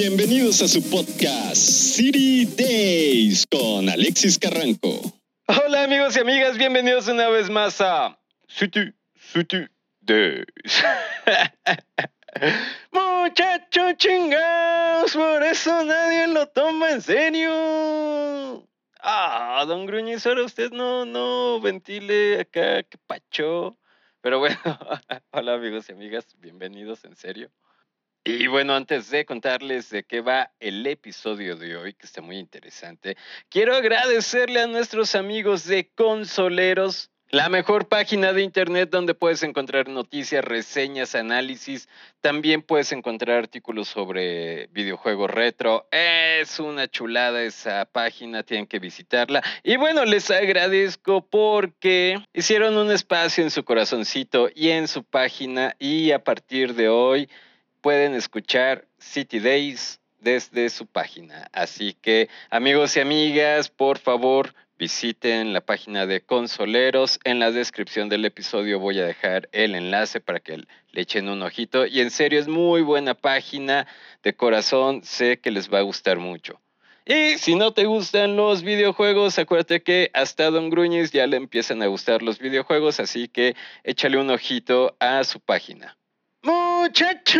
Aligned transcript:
Bienvenidos 0.00 0.62
a 0.62 0.68
su 0.68 0.80
podcast 0.88 1.56
City 1.56 2.46
Days 2.56 3.44
con 3.50 3.88
Alexis 3.88 4.38
Carranco. 4.38 5.00
Hola 5.48 5.82
amigos 5.82 6.16
y 6.16 6.20
amigas, 6.20 6.56
bienvenidos 6.56 7.08
una 7.08 7.28
vez 7.28 7.50
más 7.50 7.80
a 7.80 8.16
City, 8.46 8.92
City 9.16 9.66
Days. 10.00 10.84
Muchachos 12.92 13.96
chingados, 13.96 15.14
por 15.14 15.42
eso 15.42 15.84
nadie 15.84 16.28
lo 16.28 16.46
toma 16.46 16.92
en 16.92 17.02
serio. 17.02 18.68
Ah, 19.00 19.64
don 19.66 19.84
Gruñiz, 19.86 20.24
ahora 20.26 20.44
usted 20.44 20.70
no, 20.70 21.06
no 21.06 21.60
ventile 21.60 22.42
acá, 22.42 22.84
que 22.84 22.98
pacho. 22.98 23.76
Pero 24.20 24.38
bueno, 24.38 24.58
hola 25.32 25.54
amigos 25.54 25.88
y 25.88 25.92
amigas, 25.92 26.24
bienvenidos 26.38 27.04
en 27.04 27.16
serio. 27.16 27.50
Y 28.24 28.46
bueno, 28.46 28.74
antes 28.74 29.10
de 29.10 29.24
contarles 29.24 29.90
de 29.90 30.04
qué 30.04 30.20
va 30.20 30.50
el 30.60 30.86
episodio 30.86 31.56
de 31.56 31.76
hoy, 31.76 31.94
que 31.94 32.06
está 32.06 32.20
muy 32.20 32.38
interesante, 32.38 33.16
quiero 33.48 33.74
agradecerle 33.74 34.60
a 34.60 34.66
nuestros 34.66 35.14
amigos 35.14 35.64
de 35.64 35.88
Consoleros, 35.94 37.10
la 37.30 37.50
mejor 37.50 37.88
página 37.88 38.32
de 38.32 38.42
internet 38.42 38.88
donde 38.90 39.12
puedes 39.12 39.42
encontrar 39.42 39.88
noticias, 39.88 40.42
reseñas, 40.42 41.14
análisis. 41.14 41.86
También 42.22 42.62
puedes 42.62 42.90
encontrar 42.92 43.36
artículos 43.36 43.88
sobre 43.88 44.68
videojuegos 44.68 45.30
retro. 45.30 45.86
Es 45.90 46.58
una 46.58 46.88
chulada 46.88 47.42
esa 47.42 47.84
página, 47.84 48.44
tienen 48.44 48.66
que 48.66 48.78
visitarla. 48.78 49.42
Y 49.62 49.76
bueno, 49.76 50.06
les 50.06 50.30
agradezco 50.30 51.20
porque 51.20 52.18
hicieron 52.32 52.78
un 52.78 52.90
espacio 52.90 53.44
en 53.44 53.50
su 53.50 53.62
corazoncito 53.62 54.48
y 54.54 54.70
en 54.70 54.88
su 54.88 55.04
página 55.04 55.76
y 55.78 56.12
a 56.12 56.24
partir 56.24 56.74
de 56.74 56.88
hoy 56.88 57.28
pueden 57.80 58.14
escuchar 58.14 58.86
City 58.98 59.40
Days 59.40 60.00
desde 60.20 60.68
su 60.70 60.86
página. 60.86 61.48
Así 61.52 61.94
que 61.94 62.28
amigos 62.50 62.96
y 62.96 63.00
amigas, 63.00 63.68
por 63.68 63.98
favor, 63.98 64.54
visiten 64.78 65.52
la 65.52 65.60
página 65.60 66.06
de 66.06 66.20
Consoleros. 66.20 67.18
En 67.24 67.38
la 67.38 67.50
descripción 67.50 68.08
del 68.08 68.24
episodio 68.24 68.78
voy 68.78 69.00
a 69.00 69.06
dejar 69.06 69.48
el 69.52 69.74
enlace 69.74 70.20
para 70.20 70.40
que 70.40 70.56
le 70.56 70.66
echen 71.00 71.28
un 71.28 71.42
ojito. 71.42 71.86
Y 71.86 72.00
en 72.00 72.10
serio, 72.10 72.40
es 72.40 72.48
muy 72.48 72.82
buena 72.82 73.14
página. 73.14 73.86
De 74.22 74.34
corazón, 74.34 75.02
sé 75.04 75.38
que 75.38 75.50
les 75.50 75.72
va 75.72 75.78
a 75.78 75.82
gustar 75.82 76.18
mucho. 76.18 76.60
Y 77.06 77.38
si 77.38 77.54
no 77.54 77.72
te 77.72 77.86
gustan 77.86 78.36
los 78.36 78.62
videojuegos, 78.62 79.38
acuérdate 79.38 79.82
que 79.82 80.10
hasta 80.12 80.50
Don 80.50 80.68
Gruñiz 80.68 81.10
ya 81.10 81.26
le 81.26 81.38
empiezan 81.38 81.82
a 81.82 81.86
gustar 81.86 82.22
los 82.22 82.38
videojuegos, 82.38 83.00
así 83.00 83.28
que 83.28 83.56
échale 83.82 84.18
un 84.18 84.28
ojito 84.28 84.94
a 85.00 85.24
su 85.24 85.40
página. 85.40 85.97
Muchacho 86.88 87.38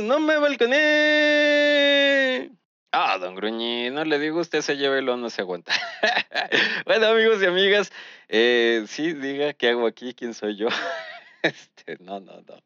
no 0.00 0.18
me 0.18 0.38
balconé. 0.38 0.80
Ah, 2.90 3.18
don 3.18 3.34
Gruñi, 3.34 3.90
no 3.90 4.02
le 4.06 4.18
digo 4.18 4.40
usted 4.40 4.62
se 4.62 4.78
llévelo, 4.78 5.18
no 5.18 5.28
se 5.28 5.42
aguanta. 5.42 5.74
bueno, 6.86 7.08
amigos 7.08 7.42
y 7.42 7.46
amigas, 7.46 7.92
eh, 8.28 8.86
sí, 8.88 9.12
diga 9.12 9.52
qué 9.52 9.68
hago 9.68 9.86
aquí, 9.86 10.14
quién 10.14 10.32
soy 10.32 10.56
yo. 10.56 10.68
este, 11.42 11.98
no, 12.00 12.18
no, 12.18 12.40
no. 12.40 12.56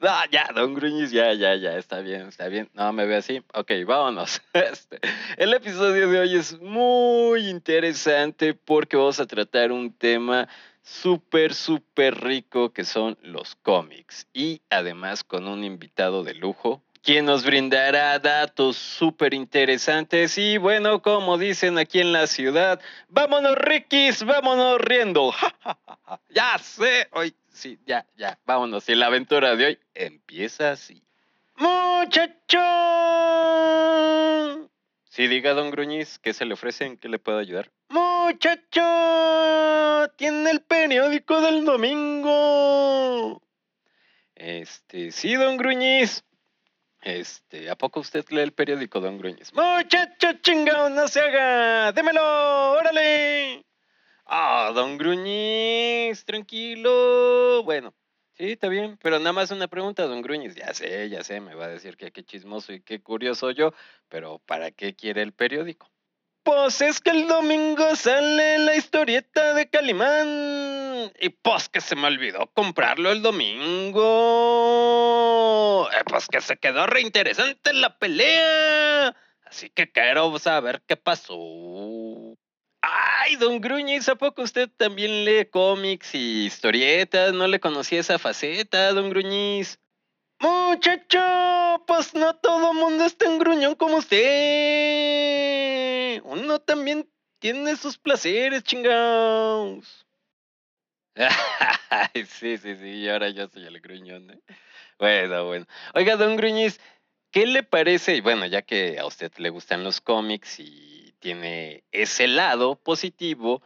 No, 0.00 0.10
ya, 0.32 0.48
don 0.52 0.74
Gruñis, 0.74 1.12
ya, 1.12 1.32
ya, 1.34 1.54
ya, 1.54 1.76
está 1.76 2.00
bien, 2.00 2.28
está 2.28 2.48
bien. 2.48 2.68
No, 2.72 2.92
me 2.92 3.06
ve 3.06 3.14
así. 3.14 3.44
Ok, 3.54 3.70
vámonos. 3.86 4.42
Este, 4.54 4.98
el 5.36 5.54
episodio 5.54 6.08
de 6.08 6.18
hoy 6.18 6.36
es 6.36 6.58
muy 6.60 7.48
interesante 7.48 8.54
porque 8.54 8.96
vamos 8.96 9.20
a 9.20 9.26
tratar 9.26 9.70
un 9.70 9.92
tema 9.92 10.48
súper, 10.88 11.54
súper 11.54 12.22
rico 12.22 12.72
que 12.72 12.84
son 12.84 13.18
los 13.22 13.54
cómics. 13.56 14.26
Y 14.32 14.62
además 14.70 15.22
con 15.22 15.46
un 15.46 15.64
invitado 15.64 16.24
de 16.24 16.34
lujo, 16.34 16.82
quien 17.02 17.26
nos 17.26 17.44
brindará 17.44 18.18
datos 18.18 18.76
súper 18.76 19.34
interesantes. 19.34 20.38
Y 20.38 20.56
bueno, 20.56 21.02
como 21.02 21.38
dicen 21.38 21.78
aquí 21.78 22.00
en 22.00 22.12
la 22.12 22.26
ciudad, 22.26 22.80
vámonos 23.08 23.56
Rikis, 23.56 24.24
vámonos 24.24 24.80
riendo. 24.80 25.32
ya 26.30 26.58
sé, 26.58 27.08
hoy 27.12 27.34
sí, 27.52 27.78
ya, 27.86 28.06
ya, 28.16 28.38
vámonos. 28.46 28.88
Y 28.88 28.94
la 28.94 29.06
aventura 29.06 29.56
de 29.56 29.66
hoy 29.66 29.78
empieza 29.94 30.72
así. 30.72 31.02
Muchacho. 31.56 32.58
Sí, 35.04 35.26
diga, 35.26 35.52
don 35.52 35.70
Gruñiz, 35.70 36.18
¿qué 36.18 36.32
se 36.32 36.44
le 36.44 36.54
ofrecen? 36.54 36.96
¿Qué 36.96 37.08
le 37.08 37.18
puedo 37.18 37.38
ayudar? 37.38 37.70
Tiene 40.16 40.50
el 40.50 40.60
periódico 40.60 41.40
del 41.40 41.64
domingo. 41.64 43.40
Este, 44.34 45.10
sí, 45.10 45.34
don 45.34 45.56
Gruñiz. 45.56 46.24
Este, 47.00 47.70
¿a 47.70 47.76
poco 47.76 48.00
usted 48.00 48.24
lee 48.30 48.40
el 48.40 48.52
periódico, 48.52 49.00
don 49.00 49.18
Gruñiz? 49.18 49.52
Muchacho 49.54 50.32
chingado, 50.42 50.90
no 50.90 51.08
se 51.08 51.20
haga. 51.20 51.92
Démelo, 51.92 52.72
órale. 52.72 53.64
Ah, 54.26 54.72
don 54.74 54.98
Gruñiz, 54.98 56.24
tranquilo. 56.24 57.62
Bueno, 57.62 57.94
sí, 58.34 58.52
está 58.52 58.68
bien, 58.68 58.98
pero 59.02 59.18
nada 59.18 59.32
más 59.32 59.50
una 59.50 59.68
pregunta, 59.68 60.06
don 60.06 60.22
Gruñiz. 60.22 60.54
Ya 60.54 60.74
sé, 60.74 61.08
ya 61.08 61.24
sé, 61.24 61.40
me 61.40 61.54
va 61.54 61.64
a 61.66 61.68
decir 61.68 61.96
que 61.96 62.12
qué 62.12 62.22
chismoso 62.24 62.72
y 62.72 62.82
qué 62.82 63.00
curioso 63.00 63.50
yo, 63.52 63.72
pero 64.08 64.38
¿para 64.40 64.70
qué 64.70 64.94
quiere 64.94 65.22
el 65.22 65.32
periódico? 65.32 65.90
Pues 66.48 66.80
es 66.80 66.98
que 66.98 67.10
el 67.10 67.28
domingo 67.28 67.94
sale 67.94 68.58
la 68.60 68.74
historieta 68.74 69.52
de 69.52 69.68
Calimán. 69.68 71.12
Y 71.20 71.28
pues 71.28 71.68
que 71.68 71.82
se 71.82 71.94
me 71.94 72.06
olvidó 72.06 72.46
comprarlo 72.54 73.12
el 73.12 73.20
domingo. 73.20 74.00
Eh, 75.92 76.04
pues 76.06 76.26
que 76.26 76.40
se 76.40 76.56
quedó 76.56 76.86
reinteresante 76.86 77.74
la 77.74 77.98
pelea. 77.98 79.14
Así 79.44 79.68
que 79.68 79.92
quiero 79.92 80.38
saber 80.38 80.80
qué 80.86 80.96
pasó. 80.96 81.36
Ay, 82.80 83.36
don 83.36 83.60
Gruñiz, 83.60 84.08
¿a 84.08 84.14
poco 84.14 84.40
usted 84.40 84.70
también 84.74 85.26
lee 85.26 85.44
cómics 85.50 86.14
y 86.14 86.46
historietas? 86.46 87.34
No 87.34 87.46
le 87.46 87.60
conocía 87.60 88.00
esa 88.00 88.18
faceta, 88.18 88.94
don 88.94 89.10
Gruñiz. 89.10 89.78
Muchacho, 90.40 91.84
pues 91.86 92.14
no 92.14 92.34
todo 92.36 92.72
mundo 92.72 93.04
es 93.04 93.18
tan 93.18 93.38
gruñón 93.38 93.74
como 93.74 93.96
usted. 93.96 95.97
Uno 96.24 96.58
también 96.60 97.08
tiene 97.38 97.76
sus 97.76 97.98
placeres, 97.98 98.62
chingados. 98.64 100.06
sí, 102.14 102.58
sí, 102.58 102.76
sí, 102.76 102.88
y 102.88 103.08
ahora 103.08 103.30
yo 103.30 103.48
soy 103.48 103.66
el 103.66 103.80
gruñón. 103.80 104.30
¿eh? 104.30 104.40
Bueno, 104.98 105.46
bueno. 105.46 105.66
Oiga, 105.94 106.16
don 106.16 106.36
Gruñiz, 106.36 106.80
¿qué 107.30 107.46
le 107.46 107.62
parece? 107.62 108.16
Y 108.16 108.20
bueno, 108.20 108.46
ya 108.46 108.62
que 108.62 108.98
a 108.98 109.06
usted 109.06 109.32
le 109.38 109.50
gustan 109.50 109.84
los 109.84 110.00
cómics 110.00 110.60
y 110.60 111.14
tiene 111.18 111.84
ese 111.90 112.28
lado 112.28 112.76
positivo, 112.76 113.62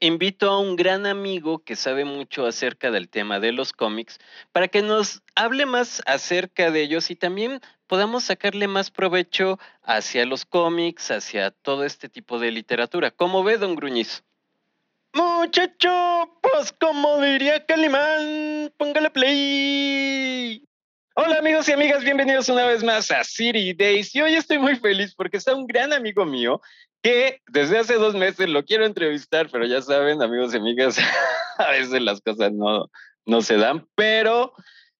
invito 0.00 0.50
a 0.50 0.58
un 0.58 0.76
gran 0.76 1.06
amigo 1.06 1.62
que 1.62 1.76
sabe 1.76 2.04
mucho 2.04 2.46
acerca 2.46 2.90
del 2.90 3.08
tema 3.08 3.38
de 3.38 3.52
los 3.52 3.72
cómics 3.72 4.18
para 4.50 4.68
que 4.68 4.82
nos 4.82 5.22
hable 5.34 5.66
más 5.66 6.02
acerca 6.06 6.70
de 6.70 6.80
ellos 6.82 7.10
y 7.10 7.16
también 7.16 7.60
podamos 7.86 8.24
sacarle 8.24 8.66
más 8.66 8.90
provecho 8.90 9.58
hacia 9.82 10.24
los 10.24 10.46
cómics, 10.46 11.10
hacia 11.10 11.50
todo 11.50 11.84
este 11.84 12.08
tipo 12.08 12.38
de 12.38 12.50
literatura. 12.50 13.10
¿Cómo 13.10 13.44
ve, 13.44 13.58
don 13.58 13.76
Gruñiz? 13.76 14.24
Muchacho, 15.12 16.38
pues 16.40 16.72
como 16.72 17.20
diría 17.20 17.66
Calimán, 17.66 18.72
póngale 18.76 19.10
play. 19.10 20.64
Hola 21.14 21.38
amigos 21.38 21.68
y 21.68 21.72
amigas, 21.72 22.04
bienvenidos 22.04 22.48
una 22.48 22.64
vez 22.64 22.82
más 22.82 23.10
a 23.10 23.22
City 23.24 23.74
Days. 23.74 24.14
Y 24.14 24.22
hoy 24.22 24.34
estoy 24.34 24.58
muy 24.58 24.76
feliz 24.76 25.14
porque 25.14 25.36
está 25.36 25.54
un 25.54 25.66
gran 25.66 25.92
amigo 25.92 26.24
mío 26.24 26.62
que 27.02 27.40
desde 27.48 27.78
hace 27.78 27.94
dos 27.94 28.14
meses 28.14 28.48
lo 28.48 28.64
quiero 28.64 28.86
entrevistar, 28.86 29.48
pero 29.50 29.66
ya 29.66 29.82
saben, 29.82 30.22
amigos 30.22 30.54
y 30.54 30.58
amigas, 30.58 30.98
a 31.58 31.70
veces 31.70 32.02
las 32.02 32.20
cosas 32.20 32.52
no, 32.52 32.90
no 33.26 33.42
se 33.42 33.56
dan, 33.56 33.86
pero 33.94 34.52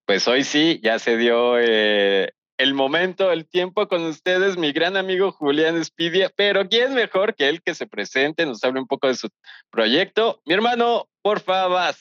pues 0.06 0.26
hoy 0.26 0.44
sí, 0.44 0.80
ya 0.82 0.98
se 0.98 1.16
dio 1.16 1.58
eh, 1.58 2.30
el 2.58 2.74
momento, 2.74 3.32
el 3.32 3.48
tiempo 3.48 3.88
con 3.88 4.04
ustedes, 4.04 4.56
mi 4.56 4.72
gran 4.72 4.96
amigo 4.96 5.32
Julián 5.32 5.76
Espidia, 5.76 6.30
pero 6.34 6.68
¿quién 6.68 6.94
mejor 6.94 7.34
que 7.34 7.48
él 7.48 7.62
que 7.62 7.74
se 7.74 7.86
presente, 7.86 8.44
nos 8.44 8.62
hable 8.64 8.80
un 8.80 8.86
poco 8.86 9.06
de 9.06 9.14
su 9.14 9.28
proyecto? 9.70 10.42
Mi 10.44 10.54
hermano, 10.54 11.08
por 11.22 11.40
favor 11.40 11.94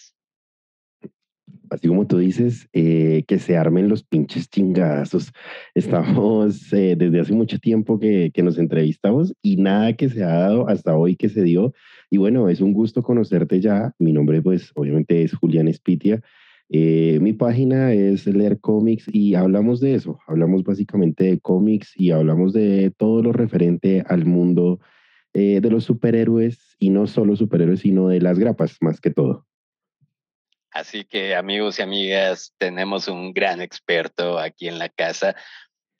así 1.69 1.87
como 1.87 2.07
tú 2.07 2.17
dices, 2.17 2.67
eh, 2.73 3.23
que 3.27 3.39
se 3.39 3.57
armen 3.57 3.89
los 3.89 4.03
pinches 4.03 4.49
chingazos. 4.49 5.31
Estamos 5.75 6.71
eh, 6.73 6.95
desde 6.97 7.19
hace 7.19 7.33
mucho 7.33 7.59
tiempo 7.59 7.99
que, 7.99 8.31
que, 8.33 8.43
nos 8.43 8.57
entrevistamos 8.57 9.33
y 9.41 9.57
nada 9.57 9.93
que 9.93 10.09
se 10.09 10.23
ha 10.23 10.29
dado 10.29 10.69
hasta 10.69 10.95
hoy 10.95 11.15
que 11.15 11.29
se 11.29 11.43
dio. 11.43 11.73
Y 12.09 12.17
bueno, 12.17 12.49
es 12.49 12.61
un 12.61 12.73
gusto 12.73 13.03
conocerte 13.03 13.59
ya. 13.59 13.93
Mi 13.99 14.13
nombre, 14.13 14.41
pues, 14.41 14.71
obviamente 14.75 15.23
es 15.23 15.33
Julián 15.33 15.67
Espitia. 15.67 16.21
Eh, 16.69 17.19
mi 17.21 17.33
página 17.33 17.93
es 17.93 18.27
Leer 18.27 18.59
Cómics 18.59 19.05
y 19.11 19.35
hablamos 19.35 19.79
de 19.79 19.95
eso. 19.95 20.19
Hablamos 20.27 20.63
básicamente 20.63 21.23
de 21.25 21.39
cómics 21.39 21.93
y 21.95 22.11
hablamos 22.11 22.53
de 22.53 22.91
todo 22.95 23.23
lo 23.23 23.31
referente 23.31 24.03
al 24.07 24.25
mundo 24.25 24.79
de 25.31 25.69
los 25.69 25.85
superhéroes 25.85 26.75
y 26.79 26.89
no 26.89 27.07
solo 27.07 27.35
superhéroes, 27.35 27.81
sino 27.81 28.09
de 28.09 28.19
las 28.19 28.39
grapas, 28.39 28.77
más 28.81 28.99
que 28.99 29.11
todo. 29.11 29.45
Así 30.71 31.03
que 31.03 31.35
amigos 31.35 31.79
y 31.79 31.81
amigas, 31.81 32.53
tenemos 32.57 33.07
un 33.07 33.33
gran 33.33 33.61
experto 33.61 34.37
aquí 34.37 34.67
en 34.67 34.79
la 34.79 34.89
casa. 34.89 35.35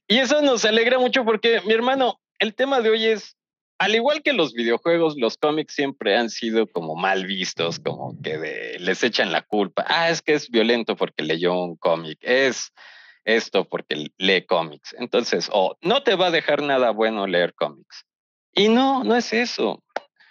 Y 0.07 0.17
eso 0.17 0.41
nos 0.41 0.65
alegra 0.65 0.99
mucho 0.99 1.25
porque, 1.25 1.61
mi 1.65 1.73
hermano, 1.73 2.19
el 2.39 2.55
tema 2.55 2.81
de 2.81 2.89
hoy 2.89 3.05
es, 3.05 3.35
al 3.79 3.95
igual 3.95 4.21
que 4.21 4.33
los 4.33 4.53
videojuegos, 4.53 5.15
los 5.17 5.37
cómics 5.37 5.73
siempre 5.73 6.17
han 6.17 6.29
sido 6.29 6.67
como 6.67 6.95
mal 6.95 7.25
vistos, 7.25 7.79
como 7.79 8.15
que 8.21 8.77
les 8.79 9.03
echan 9.03 9.31
la 9.31 9.41
culpa. 9.41 9.85
Ah, 9.87 10.09
es 10.09 10.21
que 10.21 10.33
es 10.33 10.49
violento 10.49 10.95
porque 10.95 11.23
leyó 11.23 11.53
un 11.53 11.75
cómic. 11.75 12.17
Es 12.21 12.73
esto 13.25 13.65
porque 13.65 14.11
lee 14.17 14.45
cómics. 14.45 14.95
Entonces, 14.97 15.49
o 15.51 15.77
no 15.81 16.03
te 16.03 16.15
va 16.15 16.27
a 16.27 16.31
dejar 16.31 16.61
nada 16.61 16.91
bueno 16.91 17.27
leer 17.27 17.53
cómics. 17.53 18.05
Y 18.53 18.67
no, 18.67 19.03
no 19.03 19.15
es 19.15 19.31
eso. 19.33 19.83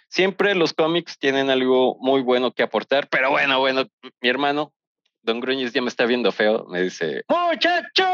Siempre 0.09 0.55
los 0.55 0.73
cómics 0.73 1.19
tienen 1.19 1.49
algo 1.49 1.97
muy 2.01 2.21
bueno 2.21 2.51
que 2.51 2.63
aportar, 2.63 3.07
pero 3.09 3.29
bueno, 3.29 3.59
bueno, 3.59 3.85
mi 4.21 4.29
hermano, 4.29 4.73
Don 5.21 5.39
Gruñiz 5.39 5.71
ya 5.71 5.83
me 5.83 5.89
está 5.89 6.07
viendo 6.07 6.31
feo, 6.31 6.65
me 6.67 6.81
dice, 6.81 7.23
muchacho, 7.29 8.05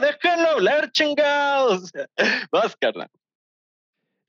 déjalo 0.00 0.48
hablar, 0.50 0.92
chingados. 0.92 1.90
Vas, 2.52 2.76
carnal. 2.76 3.08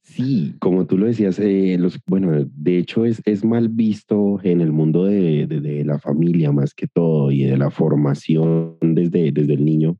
Sí, 0.01 0.55
como 0.59 0.87
tú 0.87 0.97
lo 0.97 1.05
decías, 1.05 1.37
eh, 1.39 1.75
los, 1.77 1.99
bueno, 2.07 2.31
de 2.51 2.77
hecho 2.77 3.05
es, 3.05 3.21
es 3.25 3.43
mal 3.43 3.69
visto 3.69 4.39
en 4.43 4.61
el 4.61 4.71
mundo 4.71 5.03
de, 5.03 5.45
de, 5.45 5.85
la 5.85 5.99
familia 5.99 6.51
más 6.51 6.73
que 6.73 6.87
todo 6.87 7.31
y 7.31 7.43
de 7.43 7.57
la 7.57 7.69
formación 7.69 8.77
desde, 8.81 9.31
desde 9.31 9.53
el 9.53 9.65
niño, 9.65 9.97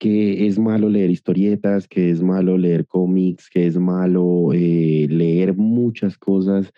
que 0.00 0.46
es 0.46 0.58
malo 0.58 0.88
leer 0.88 1.10
historietas, 1.10 1.86
que 1.86 2.10
es 2.10 2.22
malo 2.22 2.56
leer 2.56 2.86
cómics, 2.86 3.50
que 3.50 3.66
es 3.66 3.78
malo 3.78 4.52
eh, 4.54 5.06
leer 5.10 5.54
muchas 5.54 6.16
cosas. 6.16 6.72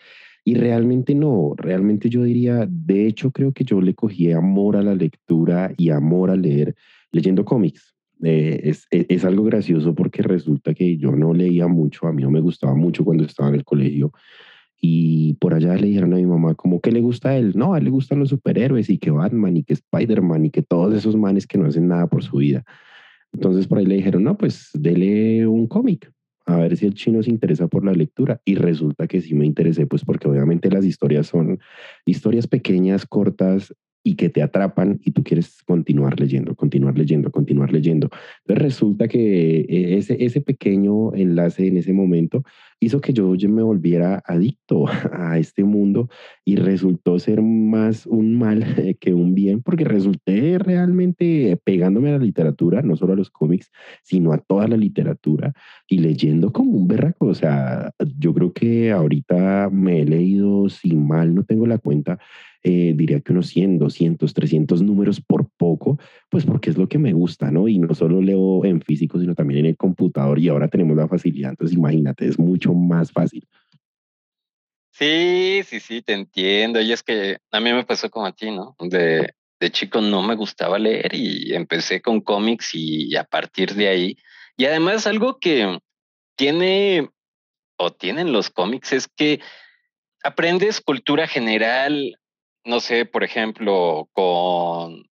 Y 0.44 0.56
realmente 0.56 1.14
no, 1.14 1.54
realmente 1.56 2.10
yo 2.10 2.24
diría, 2.24 2.66
de 2.68 3.06
hecho 3.06 3.30
creo 3.30 3.52
que 3.52 3.62
yo 3.62 3.80
le 3.80 3.94
cogí 3.94 4.32
amor 4.32 4.76
a 4.76 4.82
la 4.82 4.96
lectura 4.96 5.72
y 5.78 5.90
amor 5.90 6.30
a 6.30 6.36
leer 6.36 6.74
leyendo 7.12 7.44
cómics. 7.44 7.94
Eh, 8.24 8.60
es, 8.64 8.88
e, 8.90 9.06
es, 9.08 9.24
algo 9.24 9.44
gracioso 9.44 9.94
porque 9.94 10.22
resulta 10.22 10.74
que 10.74 10.96
yo 10.96 11.12
no 11.12 11.32
leía 11.32 11.68
mucho, 11.68 12.08
a 12.08 12.12
mí 12.12 12.22
no 12.22 12.30
me 12.30 12.40
gustaba 12.40 12.74
mucho 12.74 13.04
cuando 13.04 13.24
estaba 13.24 13.50
en 13.50 13.54
el 13.54 13.64
colegio. 13.64 14.12
Y 14.80 15.34
por 15.34 15.54
allá 15.54 15.76
le 15.76 15.86
dijeron 15.86 16.12
a 16.12 16.16
mi 16.16 16.26
mamá 16.26 16.56
como 16.56 16.80
que 16.80 16.90
le 16.90 17.00
gusta 17.00 17.28
a 17.30 17.36
él. 17.36 17.52
No, 17.54 17.74
a 17.74 17.78
él 17.78 17.84
le 17.84 17.90
gustan 17.90 18.18
los 18.18 18.30
superhéroes 18.30 18.90
y 18.90 18.98
que 18.98 19.12
Batman 19.12 19.56
y 19.56 19.62
que 19.62 19.74
Spider-Man 19.74 20.46
y 20.46 20.50
que 20.50 20.62
todos 20.62 20.92
esos 20.92 21.14
manes 21.14 21.46
que 21.46 21.56
no 21.56 21.66
hacen 21.66 21.86
nada 21.86 22.08
por 22.08 22.24
su 22.24 22.38
vida. 22.38 22.64
Entonces 23.32 23.66
por 23.66 23.78
ahí 23.78 23.86
le 23.86 23.96
dijeron, 23.96 24.24
no, 24.24 24.36
pues 24.36 24.70
dele 24.74 25.46
un 25.46 25.66
cómic, 25.66 26.12
a 26.46 26.56
ver 26.56 26.76
si 26.76 26.86
el 26.86 26.94
chino 26.94 27.22
se 27.22 27.30
interesa 27.30 27.68
por 27.68 27.84
la 27.84 27.92
lectura. 27.92 28.40
Y 28.44 28.56
resulta 28.56 29.06
que 29.06 29.20
sí 29.20 29.34
me 29.34 29.46
interesé, 29.46 29.86
pues 29.86 30.04
porque 30.04 30.28
obviamente 30.28 30.70
las 30.70 30.84
historias 30.84 31.26
son 31.26 31.58
historias 32.04 32.46
pequeñas, 32.46 33.06
cortas, 33.06 33.74
y 34.04 34.14
que 34.14 34.28
te 34.28 34.42
atrapan 34.42 35.00
y 35.04 35.12
tú 35.12 35.22
quieres 35.22 35.62
continuar 35.62 36.18
leyendo, 36.18 36.54
continuar 36.54 36.98
leyendo, 36.98 37.30
continuar 37.30 37.72
leyendo. 37.72 38.10
Entonces 38.40 38.62
resulta 38.62 39.08
que 39.08 39.60
eh, 39.60 39.96
ese, 39.96 40.24
ese 40.24 40.40
pequeño 40.40 41.14
enlace 41.14 41.66
en 41.68 41.76
ese 41.76 41.92
momento 41.92 42.42
hizo 42.82 43.00
que 43.00 43.12
yo 43.12 43.32
me 43.48 43.62
volviera 43.62 44.22
adicto 44.26 44.86
a 45.12 45.38
este 45.38 45.64
mundo 45.64 46.08
y 46.44 46.56
resultó 46.56 47.18
ser 47.18 47.40
más 47.40 48.06
un 48.06 48.36
mal 48.38 48.64
que 49.00 49.14
un 49.14 49.34
bien, 49.34 49.62
porque 49.62 49.84
resulté 49.84 50.58
realmente 50.58 51.58
pegándome 51.64 52.10
a 52.10 52.18
la 52.18 52.24
literatura, 52.24 52.82
no 52.82 52.96
solo 52.96 53.12
a 53.12 53.16
los 53.16 53.30
cómics, 53.30 53.70
sino 54.02 54.32
a 54.32 54.38
toda 54.38 54.66
la 54.66 54.76
literatura 54.76 55.52
y 55.88 55.98
leyendo 55.98 56.52
como 56.52 56.72
un 56.72 56.88
berraco. 56.88 57.26
O 57.26 57.34
sea, 57.34 57.92
yo 58.18 58.34
creo 58.34 58.52
que 58.52 58.90
ahorita 58.90 59.70
me 59.70 60.02
he 60.02 60.04
leído, 60.04 60.68
si 60.68 60.96
mal 60.96 61.34
no 61.34 61.44
tengo 61.44 61.66
la 61.66 61.78
cuenta, 61.78 62.18
eh, 62.64 62.94
diría 62.96 63.20
que 63.20 63.32
unos 63.32 63.48
100, 63.48 63.78
200, 63.78 64.34
300 64.34 64.82
números 64.82 65.20
por 65.20 65.48
poco, 65.56 65.98
pues 66.30 66.46
porque 66.46 66.70
es 66.70 66.78
lo 66.78 66.88
que 66.88 66.98
me 66.98 67.12
gusta, 67.12 67.50
¿no? 67.50 67.66
Y 67.66 67.78
no 67.78 67.92
solo 67.94 68.22
leo 68.22 68.64
en 68.64 68.80
físico, 68.80 69.18
sino 69.18 69.34
también 69.34 69.60
en 69.60 69.66
el 69.66 69.76
computador 69.76 70.38
y 70.38 70.48
ahora 70.48 70.68
tenemos 70.68 70.96
la 70.96 71.08
facilidad, 71.08 71.50
entonces 71.50 71.76
imagínate, 71.76 72.26
es 72.28 72.38
mucho 72.38 72.71
más 72.74 73.12
fácil. 73.12 73.46
Sí, 74.90 75.62
sí, 75.66 75.80
sí, 75.80 76.02
te 76.02 76.12
entiendo. 76.12 76.80
Y 76.80 76.92
es 76.92 77.02
que 77.02 77.38
a 77.50 77.60
mí 77.60 77.72
me 77.72 77.84
pasó 77.84 78.10
como 78.10 78.26
a 78.26 78.32
ti, 78.32 78.50
¿no? 78.50 78.76
De, 78.78 79.34
de 79.58 79.70
chico 79.70 80.00
no 80.00 80.22
me 80.22 80.34
gustaba 80.34 80.78
leer 80.78 81.14
y 81.14 81.54
empecé 81.54 82.02
con 82.02 82.20
cómics 82.20 82.70
y 82.74 83.16
a 83.16 83.24
partir 83.24 83.74
de 83.74 83.88
ahí. 83.88 84.16
Y 84.56 84.66
además 84.66 85.06
algo 85.06 85.38
que 85.38 85.78
tiene 86.36 87.08
o 87.76 87.92
tienen 87.92 88.32
los 88.32 88.50
cómics 88.50 88.92
es 88.92 89.08
que 89.08 89.40
aprendes 90.22 90.80
cultura 90.80 91.26
general, 91.26 92.18
no 92.64 92.80
sé, 92.80 93.06
por 93.06 93.24
ejemplo, 93.24 94.08
con 94.12 95.08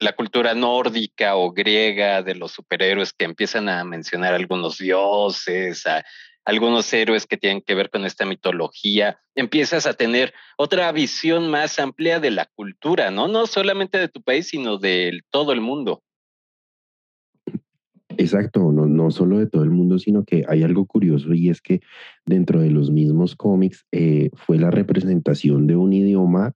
la 0.00 0.12
cultura 0.14 0.54
nórdica 0.54 1.36
o 1.36 1.52
griega 1.52 2.22
de 2.22 2.34
los 2.34 2.52
superhéroes 2.52 3.12
que 3.12 3.24
empiezan 3.24 3.68
a 3.68 3.84
mencionar 3.84 4.34
algunos 4.34 4.78
dioses, 4.78 5.86
a 5.86 6.04
algunos 6.44 6.92
héroes 6.92 7.26
que 7.26 7.36
tienen 7.36 7.62
que 7.62 7.74
ver 7.74 7.90
con 7.90 8.04
esta 8.04 8.26
mitología, 8.26 9.18
empiezas 9.34 9.86
a 9.86 9.94
tener 9.94 10.34
otra 10.56 10.90
visión 10.92 11.50
más 11.50 11.78
amplia 11.78 12.20
de 12.20 12.30
la 12.30 12.46
cultura, 12.54 13.10
¿no? 13.10 13.28
No 13.28 13.46
solamente 13.46 13.98
de 13.98 14.08
tu 14.08 14.22
país, 14.22 14.48
sino 14.48 14.78
de 14.78 15.20
todo 15.30 15.52
el 15.52 15.60
mundo. 15.60 16.02
Exacto, 18.16 18.70
no, 18.70 18.86
no 18.86 19.10
solo 19.10 19.38
de 19.38 19.46
todo 19.46 19.64
el 19.64 19.70
mundo, 19.70 19.98
sino 19.98 20.24
que 20.24 20.44
hay 20.48 20.62
algo 20.62 20.86
curioso 20.86 21.34
y 21.34 21.48
es 21.48 21.60
que 21.60 21.80
dentro 22.24 22.60
de 22.60 22.70
los 22.70 22.90
mismos 22.90 23.34
cómics 23.34 23.86
eh, 23.92 24.30
fue 24.34 24.58
la 24.58 24.70
representación 24.70 25.66
de 25.66 25.76
un 25.76 25.92
idioma 25.92 26.52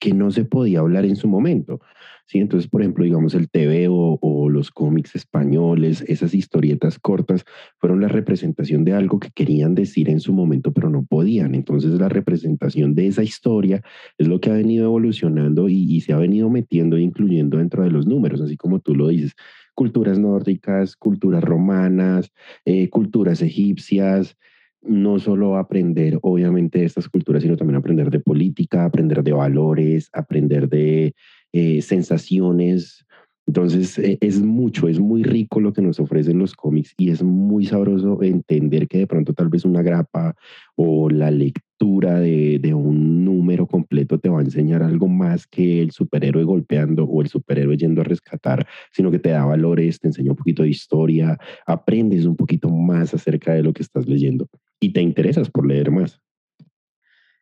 que 0.00 0.14
no 0.14 0.30
se 0.30 0.44
podía 0.44 0.80
hablar 0.80 1.04
en 1.04 1.14
su 1.14 1.28
momento. 1.28 1.80
¿sí? 2.26 2.38
Entonces, 2.38 2.68
por 2.68 2.80
ejemplo, 2.80 3.04
digamos 3.04 3.34
el 3.34 3.48
TV 3.50 3.86
o, 3.88 4.48
los 4.50 4.72
cómics 4.72 5.14
españoles, 5.14 6.02
esas 6.08 6.34
historietas 6.34 6.98
cortas, 6.98 7.44
fueron 7.78 8.00
la 8.00 8.08
representación 8.08 8.84
de 8.84 8.94
algo 8.94 9.20
que 9.20 9.30
querían 9.30 9.76
decir 9.76 10.08
en 10.08 10.18
su 10.18 10.32
momento, 10.32 10.72
pero 10.72 10.90
no 10.90 11.04
podían. 11.04 11.54
Entonces, 11.54 11.92
la 11.92 12.08
representación 12.08 12.94
de 12.96 13.06
esa 13.06 13.22
historia 13.22 13.82
es 14.18 14.26
lo 14.26 14.40
que 14.40 14.50
ha 14.50 14.54
venido 14.54 14.86
evolucionando 14.86 15.68
y, 15.68 16.00
se 16.00 16.12
ha 16.12 16.16
venido 16.16 16.50
metiendo 16.50 16.96
e 16.96 17.02
incluyendo 17.02 17.58
dentro 17.58 17.84
de 17.84 17.90
los 17.90 18.06
números, 18.06 18.40
así 18.40 18.56
como 18.56 18.80
tú 18.80 18.94
lo 18.94 19.08
dices 19.08 19.34
culturas 19.74 20.18
nórdicas, 20.18 20.96
culturas 20.96 21.42
romanas, 21.42 22.32
eh, 22.66 22.90
culturas 22.90 23.40
egipcias, 23.40 24.36
no 24.82 25.18
solo 25.18 25.56
aprender, 25.56 26.18
obviamente, 26.22 26.80
de 26.80 26.86
estas 26.86 27.08
culturas, 27.08 27.42
sino 27.42 27.56
también 27.56 27.76
aprender 27.76 28.10
de 28.10 28.20
política, 28.20 28.84
aprender 28.84 29.22
de 29.22 29.32
valores, 29.32 30.08
aprender 30.12 30.68
de 30.68 31.14
eh, 31.52 31.82
sensaciones. 31.82 33.04
Entonces, 33.46 33.98
eh, 33.98 34.16
es 34.20 34.40
mucho, 34.40 34.88
es 34.88 35.00
muy 35.00 35.22
rico 35.22 35.60
lo 35.60 35.72
que 35.72 35.82
nos 35.82 35.98
ofrecen 35.98 36.38
los 36.38 36.54
cómics 36.54 36.94
y 36.96 37.10
es 37.10 37.22
muy 37.22 37.66
sabroso 37.66 38.22
entender 38.22 38.86
que 38.86 38.98
de 38.98 39.06
pronto 39.06 39.34
tal 39.34 39.48
vez 39.48 39.64
una 39.64 39.82
grapa 39.82 40.36
o 40.76 41.10
la 41.10 41.30
lectura 41.30 42.20
de, 42.20 42.58
de 42.60 42.74
un 42.74 43.24
número 43.24 43.66
completo 43.66 44.18
te 44.18 44.28
va 44.28 44.38
a 44.38 44.44
enseñar 44.44 44.82
algo 44.82 45.08
más 45.08 45.46
que 45.46 45.82
el 45.82 45.90
superhéroe 45.90 46.44
golpeando 46.44 47.04
o 47.04 47.22
el 47.22 47.28
superhéroe 47.28 47.76
yendo 47.76 48.02
a 48.02 48.04
rescatar, 48.04 48.66
sino 48.92 49.10
que 49.10 49.18
te 49.18 49.30
da 49.30 49.44
valores, 49.44 49.98
te 49.98 50.08
enseña 50.08 50.30
un 50.30 50.36
poquito 50.36 50.62
de 50.62 50.68
historia, 50.68 51.36
aprendes 51.66 52.26
un 52.26 52.36
poquito 52.36 52.68
más 52.68 53.12
acerca 53.14 53.52
de 53.54 53.62
lo 53.64 53.72
que 53.72 53.82
estás 53.82 54.06
leyendo 54.06 54.48
y 54.80 54.92
te 54.92 55.02
interesas 55.02 55.50
por 55.50 55.66
leer 55.66 55.90
más. 55.90 56.20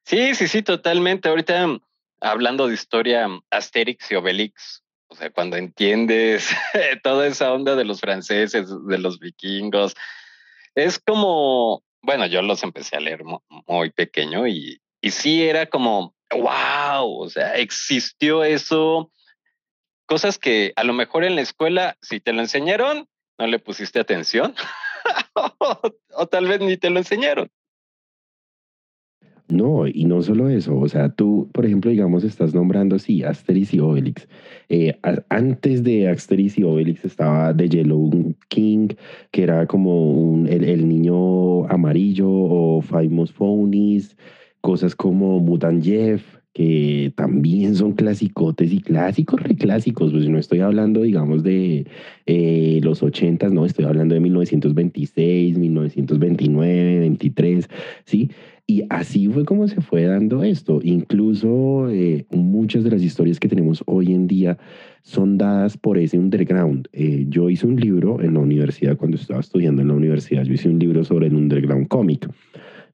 Sí, 0.05 0.35
sí, 0.35 0.49
sí, 0.49 0.63
totalmente. 0.63 1.29
Ahorita 1.29 1.79
hablando 2.21 2.67
de 2.67 2.75
historia, 2.75 3.29
Asterix 3.51 4.11
y 4.11 4.17
Obelix, 4.17 4.83
o 5.09 5.15
sea, 5.15 5.31
cuando 5.31 5.57
entiendes 5.57 6.51
toda 7.03 7.27
esa 7.27 7.53
onda 7.53 7.77
de 7.77 7.85
los 7.85 8.01
franceses, 8.01 8.69
de 8.87 8.99
los 8.99 9.19
vikingos, 9.19 9.95
es 10.75 10.99
como, 10.99 11.83
bueno, 12.03 12.27
yo 12.27 12.43
los 12.43 12.63
empecé 12.63 12.97
a 12.97 13.01
leer 13.01 13.23
muy, 13.67 13.91
pequeño 13.91 14.47
y, 14.47 14.81
y 15.01 15.11
sí 15.11 15.45
era 15.49 15.67
como, 15.67 16.15
wow, 16.31 17.21
o 17.21 17.29
sea, 17.31 17.57
existió 17.57 18.45
eso, 18.45 19.11
cosas 20.07 20.39
que 20.39 20.73
a 20.77 20.85
lo 20.85 20.93
mejor 20.93 21.25
en 21.25 21.37
la 21.37 21.43
escuela, 21.43 21.97
si 22.03 22.21
te 22.21 22.33
lo 22.33 22.41
enseñaron, 22.41 23.09
no 23.39 23.47
le 23.47 23.59
pusiste 23.59 24.01
atención 24.01 24.55
o, 26.17 26.27
tal 26.27 26.47
vez 26.47 26.61
ni 26.61 26.77
te 26.77 26.91
lo 26.91 26.99
enseñaron. 26.99 27.49
No, 29.49 29.87
y 29.87 30.05
no 30.05 30.21
solo 30.21 30.51
eso, 30.51 30.77
o 30.77 30.89
sea, 30.89 31.09
tú, 31.09 31.49
por 31.55 31.65
ejemplo, 31.65 31.91
digamos, 31.91 32.23
estás 32.23 32.55
nombrando, 32.55 32.99
sí, 32.99 33.23
Asterix 33.23 33.73
y 33.73 33.81
Obelix. 33.81 34.29
Eh, 34.69 34.99
antes 35.31 35.83
de 35.83 36.07
Asterix 36.07 36.59
y 36.59 36.65
Obelix 36.65 37.03
estaba 37.07 37.57
The 37.57 37.67
Yellow 37.67 38.11
King, 38.49 38.89
que 39.31 39.45
era 39.45 39.67
como 39.67 40.45
el, 40.47 40.87
niño 40.87 41.67
amarillo 41.71 42.29
o 42.29 42.83
Famous 42.83 43.33
Phonies, 43.33 44.19
cosas 44.61 44.95
como 44.95 45.41
Mutant 45.41 45.83
Jeff, 45.83 46.38
que 46.59 47.13
también 47.15 47.77
son 47.77 47.93
clasicotes 47.93 48.73
y 48.73 48.81
clásicos, 48.81 49.41
reclásicos, 49.41 50.11
pues 50.11 50.29
no 50.29 50.39
estoy 50.39 50.59
hablando, 50.59 51.03
digamos, 51.03 51.45
de 51.45 51.87
eh, 52.27 52.81
los 52.83 53.05
ochentas, 53.05 53.53
no, 53.53 53.65
estoy 53.65 53.85
hablando 53.85 54.17
de 54.17 54.21
1926, 54.23 55.57
1929, 55.57 56.99
23, 56.99 57.69
¿sí? 58.07 58.33
Y 58.67 58.83
así 58.91 59.29
fue 59.29 59.45
como 59.45 59.69
se 59.69 59.81
fue 59.81 60.03
dando 60.03 60.43
esto. 60.43 60.81
Incluso 60.83 61.89
eh, 61.91 62.27
muchas 62.33 62.83
de 62.83 62.91
las 62.91 63.03
historias 63.03 63.39
que 63.39 63.47
tenemos 63.47 63.85
hoy 63.87 64.13
en 64.13 64.27
día 64.27 64.59
son 65.03 65.39
dadas 65.39 65.77
por 65.77 65.97
ese 65.97 66.19
underground. 66.19 66.89
Eh, 66.93 67.27
yo 67.29 67.51
hice 67.51 67.69
un 67.69 67.77
libro 67.77 68.21
en 68.21 68.35
la 68.35 68.41
universidad, 68.41 68.97
cuando 68.97 69.17
estaba 69.17 69.39
estudiando 69.39 69.83
en 69.83 69.89
la 69.89 69.95
universidad, 69.95 70.43
yo 70.43 70.55
hice 70.55 70.69
un 70.69 70.81
libro 70.81 71.05
sobre 71.05 71.29
el 71.29 71.37
underground 71.37 71.87
cómic. 71.87 72.29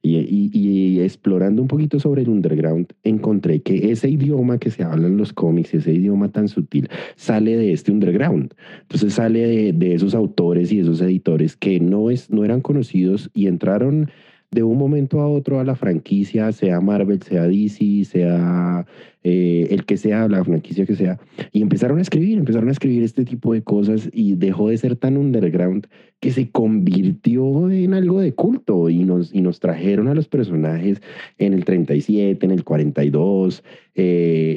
Y, 0.06 1.00
explorando 1.00 1.62
un 1.62 1.68
poquito 1.68 1.98
sobre 1.98 2.22
el 2.22 2.28
underground, 2.28 2.88
encontré 3.04 3.62
que 3.62 3.90
ese 3.90 4.10
idioma 4.10 4.58
que 4.58 4.70
se 4.70 4.82
habla 4.82 5.06
en 5.06 5.16
los 5.16 5.32
cómics, 5.32 5.72
ese 5.72 5.94
idioma 5.94 6.30
tan 6.30 6.48
sutil, 6.48 6.88
sale 7.16 7.56
de 7.56 7.72
este 7.72 7.90
underground. 7.90 8.52
Entonces 8.82 9.14
sale 9.14 9.40
de, 9.40 9.72
de 9.72 9.94
esos 9.94 10.14
autores 10.14 10.70
y 10.72 10.80
esos 10.80 11.00
editores 11.00 11.56
que 11.56 11.80
no, 11.80 12.10
es, 12.10 12.30
no 12.30 12.44
eran 12.44 12.60
conocidos 12.60 13.30
y 13.32 13.46
entraron 13.46 14.10
de 14.54 14.62
un 14.62 14.78
momento 14.78 15.20
a 15.20 15.28
otro 15.28 15.58
a 15.58 15.64
la 15.64 15.74
franquicia, 15.74 16.52
sea 16.52 16.80
Marvel, 16.80 17.20
sea 17.22 17.48
DC, 17.48 18.04
sea 18.04 18.86
eh, 19.24 19.66
el 19.70 19.84
que 19.84 19.96
sea, 19.96 20.28
la 20.28 20.44
franquicia 20.44 20.86
que 20.86 20.94
sea, 20.94 21.18
y 21.50 21.60
empezaron 21.60 21.98
a 21.98 22.02
escribir, 22.02 22.38
empezaron 22.38 22.68
a 22.68 22.72
escribir 22.72 23.02
este 23.02 23.24
tipo 23.24 23.52
de 23.52 23.62
cosas 23.62 24.08
y 24.12 24.36
dejó 24.36 24.68
de 24.68 24.78
ser 24.78 24.94
tan 24.94 25.16
underground 25.16 25.88
que 26.20 26.30
se 26.30 26.50
convirtió 26.50 27.68
en 27.68 27.94
algo 27.94 28.20
de 28.20 28.32
culto 28.32 28.88
y 28.88 29.02
nos, 29.02 29.34
y 29.34 29.40
nos 29.40 29.58
trajeron 29.58 30.06
a 30.06 30.14
los 30.14 30.28
personajes 30.28 31.02
en 31.38 31.52
el 31.52 31.64
37, 31.64 32.46
en 32.46 32.52
el 32.52 32.62
42, 32.62 33.64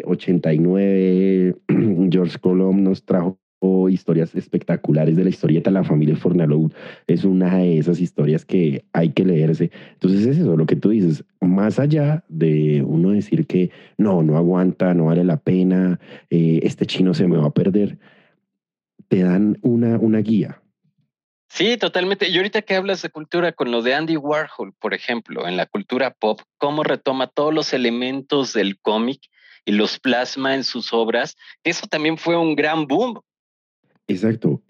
89, 0.05 0.83
eh, 0.85 1.55
George 2.11 2.37
Colomb 2.39 2.81
nos 2.81 3.03
trajo 3.03 3.39
o 3.59 3.89
historias 3.89 4.35
espectaculares 4.35 5.15
de 5.15 5.23
la 5.23 5.29
historieta 5.29 5.71
La 5.71 5.83
familia 5.83 6.15
Fornalou 6.15 6.69
es 7.07 7.23
una 7.23 7.57
de 7.57 7.79
esas 7.79 7.99
historias 7.99 8.45
que 8.45 8.85
hay 8.93 9.09
que 9.09 9.25
leerse. 9.25 9.71
Entonces 9.93 10.25
es 10.25 10.37
eso, 10.37 10.55
lo 10.55 10.65
que 10.65 10.75
tú 10.75 10.89
dices, 10.89 11.23
más 11.41 11.79
allá 11.79 12.23
de 12.27 12.83
uno 12.85 13.11
decir 13.11 13.47
que 13.47 13.71
no, 13.97 14.21
no 14.23 14.37
aguanta, 14.37 14.93
no 14.93 15.05
vale 15.05 15.23
la 15.23 15.37
pena, 15.37 15.99
eh, 16.29 16.59
este 16.63 16.85
chino 16.85 17.13
se 17.13 17.27
me 17.27 17.37
va 17.37 17.47
a 17.47 17.53
perder, 17.53 17.97
te 19.07 19.23
dan 19.23 19.57
una, 19.61 19.97
una 19.97 20.19
guía. 20.19 20.61
Sí, 21.49 21.77
totalmente. 21.77 22.27
Y 22.29 22.37
ahorita 22.37 22.61
que 22.61 22.75
hablas 22.75 23.01
de 23.01 23.09
cultura 23.09 23.53
con 23.53 23.71
lo 23.71 23.81
de 23.81 23.95
Andy 23.95 24.17
Warhol, 24.17 24.73
por 24.73 24.93
ejemplo, 24.93 25.47
en 25.47 25.57
la 25.57 25.65
cultura 25.65 26.11
pop, 26.11 26.41
cómo 26.57 26.83
retoma 26.83 27.27
todos 27.27 27.53
los 27.53 27.73
elementos 27.73 28.53
del 28.53 28.79
cómic 28.79 29.21
y 29.65 29.71
los 29.71 29.99
plasma 29.99 30.55
en 30.55 30.63
sus 30.63 30.93
obras, 30.93 31.35
eso 31.63 31.87
también 31.87 32.17
fue 32.17 32.37
un 32.37 32.55
gran 32.55 32.85
boom 32.85 33.21
Exacto. 34.09 34.61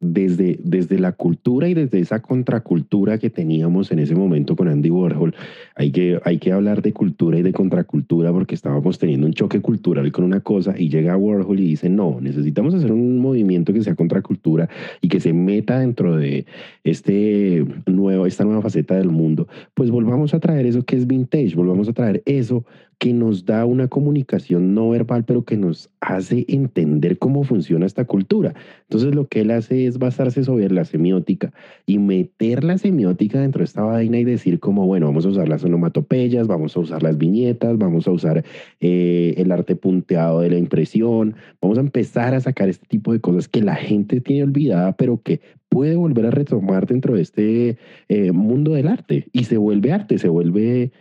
Desde, 0.00 0.58
desde 0.62 0.98
la 0.98 1.12
cultura 1.12 1.68
y 1.68 1.74
desde 1.74 1.98
esa 1.98 2.22
contracultura 2.22 3.18
que 3.18 3.28
teníamos 3.28 3.92
en 3.92 3.98
ese 3.98 4.14
momento 4.14 4.56
con 4.56 4.68
Andy 4.68 4.88
Warhol, 4.88 5.34
hay 5.74 5.90
que, 5.90 6.18
hay 6.24 6.38
que 6.38 6.52
hablar 6.52 6.80
de 6.80 6.94
cultura 6.94 7.38
y 7.38 7.42
de 7.42 7.52
contracultura 7.52 8.32
porque 8.32 8.54
estábamos 8.54 8.98
teniendo 8.98 9.26
un 9.26 9.34
choque 9.34 9.60
cultural 9.60 10.10
con 10.12 10.24
una 10.24 10.40
cosa 10.40 10.74
y 10.78 10.88
llega 10.88 11.16
Warhol 11.16 11.60
y 11.60 11.64
dice, 11.64 11.90
no, 11.90 12.18
necesitamos 12.22 12.72
hacer 12.72 12.90
un 12.90 13.18
movimiento 13.18 13.74
que 13.74 13.82
sea 13.82 13.94
contracultura 13.94 14.70
y 15.02 15.08
que 15.08 15.20
se 15.20 15.34
meta 15.34 15.78
dentro 15.78 16.16
de 16.16 16.46
este 16.82 17.66
nuevo, 17.84 18.24
esta 18.24 18.44
nueva 18.44 18.62
faceta 18.62 18.96
del 18.96 19.10
mundo. 19.10 19.46
Pues 19.74 19.90
volvamos 19.90 20.32
a 20.32 20.40
traer 20.40 20.64
eso 20.64 20.84
que 20.84 20.96
es 20.96 21.06
vintage, 21.06 21.54
volvamos 21.54 21.90
a 21.90 21.92
traer 21.92 22.22
eso 22.24 22.64
que 22.98 23.12
nos 23.12 23.44
da 23.44 23.66
una 23.66 23.88
comunicación 23.88 24.74
no 24.74 24.88
verbal, 24.90 25.24
pero 25.24 25.44
que 25.44 25.56
nos 25.56 25.90
hace 26.00 26.46
entender 26.48 27.18
cómo 27.18 27.44
funciona 27.44 27.84
esta 27.84 28.06
cultura. 28.06 28.54
Entonces 28.82 29.14
lo 29.14 29.28
que 29.28 29.40
él 29.40 29.50
hace 29.50 29.86
es 29.86 29.98
basarse 29.98 30.44
sobre 30.44 30.70
la 30.70 30.84
semiótica 30.84 31.52
y 31.84 31.98
meter 31.98 32.64
la 32.64 32.78
semiótica 32.78 33.40
dentro 33.40 33.60
de 33.60 33.66
esta 33.66 33.82
vaina 33.82 34.18
y 34.18 34.24
decir 34.24 34.60
como, 34.60 34.86
bueno, 34.86 35.06
vamos 35.06 35.26
a 35.26 35.28
usar 35.28 35.48
las 35.48 35.62
onomatopeyas, 35.64 36.46
vamos 36.46 36.76
a 36.76 36.80
usar 36.80 37.02
las 37.02 37.18
viñetas, 37.18 37.76
vamos 37.76 38.08
a 38.08 38.12
usar 38.12 38.44
eh, 38.80 39.34
el 39.36 39.52
arte 39.52 39.76
punteado 39.76 40.40
de 40.40 40.50
la 40.50 40.58
impresión, 40.58 41.34
vamos 41.60 41.76
a 41.76 41.82
empezar 41.82 42.34
a 42.34 42.40
sacar 42.40 42.70
este 42.70 42.86
tipo 42.86 43.12
de 43.12 43.20
cosas 43.20 43.46
que 43.46 43.60
la 43.60 43.74
gente 43.74 44.20
tiene 44.20 44.44
olvidada, 44.44 44.96
pero 44.96 45.20
que 45.22 45.40
puede 45.68 45.96
volver 45.96 46.24
a 46.26 46.30
retomar 46.30 46.86
dentro 46.86 47.14
de 47.14 47.22
este 47.22 47.78
eh, 48.08 48.32
mundo 48.32 48.72
del 48.72 48.88
arte 48.88 49.28
y 49.32 49.44
se 49.44 49.58
vuelve 49.58 49.92
arte, 49.92 50.16
se 50.16 50.28
vuelve 50.28 50.92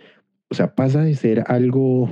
o 0.50 0.56
sea, 0.56 0.76
pasa 0.76 1.02
de 1.02 1.16
ser 1.16 1.44
algo 1.48 2.10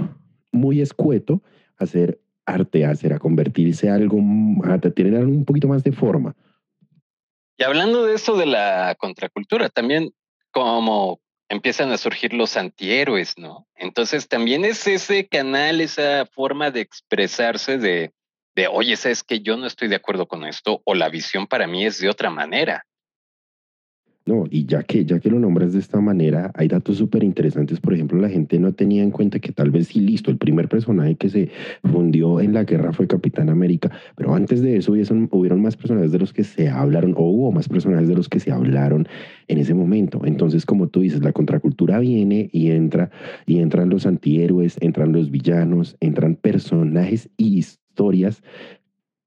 muy 0.52 0.82
escueto 0.82 1.42
a 1.78 1.86
ser 1.86 2.20
arte, 2.46 2.86
a 2.86 2.92
a 2.92 3.20
convertirse 3.20 3.90
algo, 3.90 4.20
a 4.64 4.78
tener 4.80 5.16
algo 5.16 5.32
un 5.32 5.46
poquito 5.46 5.68
más 5.68 5.84
de 5.84 5.92
forma. 5.92 6.36
Y 7.58 7.64
hablando 7.64 8.04
de 8.06 8.16
eso 8.16 8.36
de 8.36 8.46
la 8.46 8.96
contracultura, 8.98 9.70
también 9.70 10.12
como 10.52 11.22
empiezan 11.50 11.92
a 11.92 11.98
surgir 11.98 12.34
los 12.34 12.58
antihéroes, 12.58 13.38
¿no? 13.38 13.68
Entonces 13.76 14.28
también 14.28 14.66
es 14.66 14.88
ese 14.88 15.28
canal, 15.28 15.82
esa 15.82 16.26
forma 16.26 16.72
de 16.72 16.82
expresarse 16.82 17.78
de, 17.78 18.12
de, 18.56 18.68
oye, 18.68 18.96
sabes 18.96 19.24
que 19.24 19.42
yo 19.42 19.56
no 19.58 19.68
estoy 19.68 19.88
de 19.88 19.96
acuerdo 19.96 20.28
con 20.28 20.46
esto, 20.46 20.82
o 20.86 20.96
la 20.96 21.10
visión 21.10 21.48
para 21.48 21.68
mí 21.68 21.86
es 21.86 22.00
de 22.00 22.10
otra 22.10 22.30
manera. 22.30 22.86
No, 24.26 24.46
y 24.50 24.66
ya 24.66 24.84
que, 24.84 25.04
ya 25.04 25.20
que 25.20 25.30
lo 25.30 25.38
nombras 25.38 25.74
de 25.74 25.80
esta 25.80 26.00
manera, 26.00 26.50
hay 26.56 26.70
datos 26.70 26.96
súper 26.96 27.26
interesantes. 27.26 27.82
Por 27.82 27.94
ejemplo, 27.94 28.22
la 28.22 28.30
gente 28.30 28.58
no 28.58 28.72
tenía 28.72 29.04
en 29.04 29.12
cuenta 29.12 29.40
que 29.40 29.52
tal 29.52 29.70
vez 29.70 29.88
sí, 29.88 30.00
listo, 30.00 30.32
el 30.32 30.38
primer 30.38 30.70
personaje 30.70 31.16
que 31.16 31.28
se 31.28 31.50
fundió 31.84 32.40
en 32.40 32.54
la 32.54 32.64
guerra 32.64 32.94
fue 32.94 33.06
Capitán 33.06 33.50
América, 33.50 33.92
pero 34.16 34.34
antes 34.34 34.62
de 34.62 34.78
eso 34.78 34.94
hubieron, 34.94 35.62
más 35.62 35.76
personajes 35.76 36.14
de 36.14 36.20
los 36.20 36.32
que 36.32 36.46
se 36.46 36.70
hablaron, 36.70 37.14
o 37.18 37.24
hubo 37.24 37.52
más 37.52 37.68
personajes 37.68 38.08
de 38.08 38.16
los 38.16 38.30
que 38.30 38.40
se 38.40 38.54
hablaron 38.54 39.10
en 39.50 39.58
ese 39.58 39.74
momento. 39.74 40.22
Entonces, 40.24 40.66
como 40.66 40.88
tú 40.88 41.02
dices, 41.02 41.22
la 41.22 41.34
contracultura 41.34 42.00
viene 42.00 42.50
y 42.54 42.72
entra, 42.72 43.12
y 43.46 43.60
entran 43.60 43.90
los 43.90 44.06
antihéroes, 44.06 44.78
entran 44.80 45.12
los 45.12 45.32
villanos, 45.32 45.98
entran 46.00 46.36
personajes 46.36 47.30
y 47.36 47.58
historias 47.58 48.42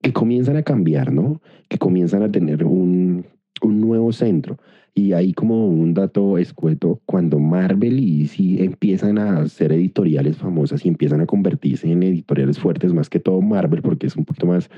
que 0.01 0.15
comienzan 0.15 0.57
a 0.57 0.63
cambiar, 0.63 1.13
¿no? 1.13 1.43
Que 1.69 1.77
comienzan 1.77 2.23
a 2.23 2.31
tener 2.31 2.65
un, 2.65 3.27
un 3.61 3.81
nuevo 3.83 4.11
centro. 4.13 4.57
Y 4.99 5.13
ahí 5.13 5.35
como 5.35 5.69
un 5.69 5.93
dato 5.93 6.39
escueto, 6.39 7.03
cuando 7.05 7.39
Marvel 7.39 8.01
y 8.01 8.23
DC 8.23 8.65
empiezan 8.65 9.19
a 9.19 9.41
hacer 9.41 9.71
editoriales 9.71 10.39
famosas 10.39 10.87
y 10.87 10.89
empiezan 10.89 11.21
a 11.21 11.27
convertirse 11.27 11.93
en 11.93 12.03
editoriales 12.03 12.59
fuertes, 12.59 12.95
más 12.95 13.11
que 13.11 13.21
todo 13.21 13.43
Marvel, 13.43 13.83
porque 13.83 14.07
es 14.07 14.17
un 14.17 14.25
poquito 14.25 14.47
más 14.47 14.71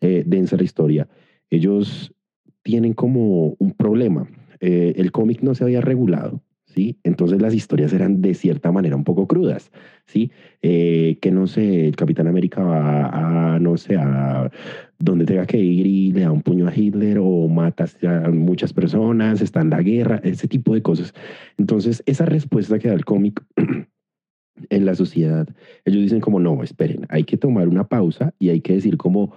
eh, 0.00 0.22
densa 0.24 0.56
la 0.56 0.62
historia, 0.62 1.08
ellos 1.50 2.14
tienen 2.62 2.94
como 2.94 3.56
un 3.58 3.72
problema. 3.72 4.28
Eh, 4.60 4.94
el 4.96 5.10
cómic 5.10 5.42
no 5.42 5.56
se 5.56 5.64
había 5.64 5.80
regulado, 5.80 6.40
¿sí? 6.74 6.98
Entonces 7.04 7.40
las 7.40 7.54
historias 7.54 7.92
eran 7.92 8.20
de 8.20 8.34
cierta 8.34 8.72
manera 8.72 8.96
un 8.96 9.04
poco 9.04 9.28
crudas, 9.28 9.70
¿sí? 10.06 10.32
Eh, 10.62 11.18
que 11.20 11.30
no 11.30 11.46
sé, 11.46 11.86
el 11.86 11.96
Capitán 11.96 12.26
América 12.26 12.62
va 12.62 13.54
a, 13.54 13.58
no 13.60 13.76
sé, 13.76 13.96
a 13.96 14.50
donde 14.98 15.24
tenga 15.24 15.46
que 15.46 15.58
ir 15.58 15.86
y 15.86 16.12
le 16.12 16.22
da 16.22 16.32
un 16.32 16.42
puño 16.42 16.66
a 16.66 16.74
Hitler 16.74 17.18
o 17.20 17.48
mata 17.48 17.84
a 18.02 18.30
muchas 18.30 18.72
personas, 18.72 19.40
está 19.40 19.60
en 19.60 19.70
la 19.70 19.82
guerra, 19.82 20.20
ese 20.24 20.48
tipo 20.48 20.74
de 20.74 20.82
cosas. 20.82 21.14
Entonces 21.58 22.02
esa 22.06 22.24
respuesta 22.24 22.78
que 22.78 22.88
da 22.88 22.94
el 22.94 23.04
cómic 23.04 23.40
en 24.70 24.84
la 24.84 24.94
sociedad, 24.94 25.48
ellos 25.84 26.02
dicen 26.02 26.20
como, 26.20 26.40
no, 26.40 26.62
esperen, 26.62 27.06
hay 27.08 27.24
que 27.24 27.36
tomar 27.36 27.68
una 27.68 27.84
pausa 27.84 28.34
y 28.38 28.48
hay 28.48 28.60
que 28.60 28.74
decir 28.74 28.96
como, 28.96 29.32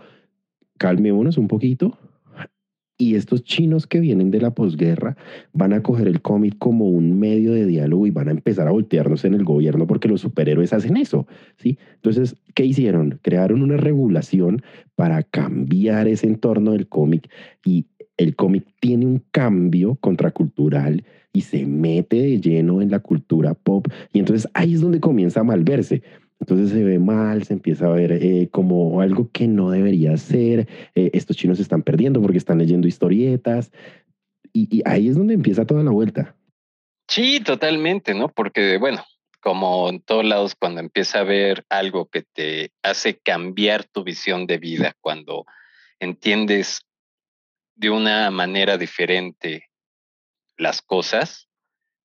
calmémonos 0.80 1.38
un 1.38 1.48
poquito, 1.48 1.98
y 2.98 3.16
estos 3.16 3.44
chinos 3.44 3.86
que 3.86 4.00
vienen 4.00 4.32
de 4.32 4.42
la 4.42 4.52
posguerra 4.52 5.16
van 5.54 5.74
a 5.74 5.84
coger 5.84 6.08
el 6.08 6.22
cómic 6.22 6.56
como 6.58 6.90
un 6.90 7.20
medio 7.20 7.54
de 7.54 7.66
diálogo 7.66 8.08
y 8.08 8.12
van 8.12 8.28
a 8.28 8.32
empezar 8.32 8.68
a 8.68 8.72
voltearnos 8.72 9.24
en 9.26 9.36
el 9.36 9.44
gobierno 9.44 9.86
porque 9.86 10.08
los 10.08 10.22
superhéroes 10.22 10.74
hacen 10.74 10.98
eso, 10.98 11.28
¿sí? 11.58 11.78
Entonces, 11.96 12.36
¿qué 12.56 12.66
hicieron? 12.66 13.20
Crearon 13.22 13.62
una 13.62 13.78
regulación 13.78 14.64
para 14.96 15.22
cambiar 15.24 16.08
ese 16.08 16.28
entorno 16.28 16.72
del 16.72 16.88
cómic 16.88 17.30
y 17.64 17.86
el 18.18 18.36
cómic 18.36 18.66
tiene 18.80 19.06
un 19.06 19.24
cambio 19.32 19.96
contracultural 20.02 21.04
y 21.34 21.42
se 21.42 21.68
mete 21.68 22.16
de 22.16 22.42
lleno 22.42 22.82
en 22.82 22.90
la 22.90 23.00
cultura 23.00 23.54
pop 23.54 23.88
y 24.12 24.20
entonces 24.20 24.50
ahí 24.56 24.74
es 24.74 24.82
donde 24.82 25.00
comienza 25.00 25.42
a 25.42 25.44
malverse. 25.44 26.02
Entonces 26.40 26.70
se 26.70 26.84
ve 26.84 27.00
mal, 27.00 27.44
se 27.44 27.54
empieza 27.54 27.88
a 27.88 27.94
ver 27.94 28.12
eh, 28.12 28.50
como 28.52 29.02
algo 29.02 29.30
que 29.32 29.48
no 29.48 29.72
debería 29.72 30.16
ser. 30.18 30.68
Eh, 30.94 31.10
estos 31.14 31.36
chinos 31.36 31.58
se 31.58 31.64
están 31.64 31.82
perdiendo 31.82 32.22
porque 32.22 32.38
están 32.38 32.60
leyendo 32.60 32.88
historietas. 32.88 33.72
Y, 34.54 34.82
ahí 34.86 35.08
es 35.08 35.16
donde 35.16 35.34
empieza 35.34 35.66
toda 35.66 35.84
la 35.84 35.92
vuelta. 35.92 36.36
Sí, 37.08 37.40
totalmente, 37.40 38.14
¿no? 38.14 38.30
Porque, 38.30 38.78
bueno, 38.78 39.04
como 39.40 39.90
en 39.90 40.02
todos 40.02 40.26
lados, 40.26 40.56
cuando 40.56 40.80
empieza 40.80 41.20
a 41.20 41.24
ver 41.24 41.66
algo 41.70 42.08
que 42.08 42.24
te 42.24 42.72
hace 42.84 43.18
cambiar 43.18 43.86
tu 43.86 44.04
visión 44.04 44.46
de 44.46 44.58
vida, 44.58 44.96
cuando 45.00 45.46
entiendes 46.00 46.82
de 47.76 47.90
una 47.90 48.30
manera 48.32 48.78
diferente 48.78 49.70
las 50.58 50.82
cosas, 50.82 51.47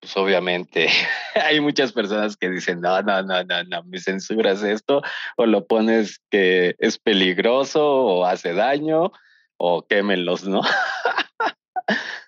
pues 0.02 0.16
obviamente 0.16 0.88
hay 1.36 1.60
muchas 1.60 1.92
personas 1.92 2.36
que 2.36 2.50
dicen, 2.50 2.80
no, 2.80 3.00
no, 3.02 3.22
no, 3.22 3.44
no, 3.44 3.62
no, 3.62 3.84
me 3.84 4.00
censuras 4.00 4.62
esto, 4.64 5.00
o 5.36 5.46
lo 5.46 5.64
pones 5.64 6.20
que 6.28 6.74
es 6.78 6.98
peligroso, 6.98 7.86
o 7.86 8.24
hace 8.24 8.52
daño, 8.52 9.12
o 9.56 9.86
quémenlos, 9.86 10.42
¿no? 10.42 10.62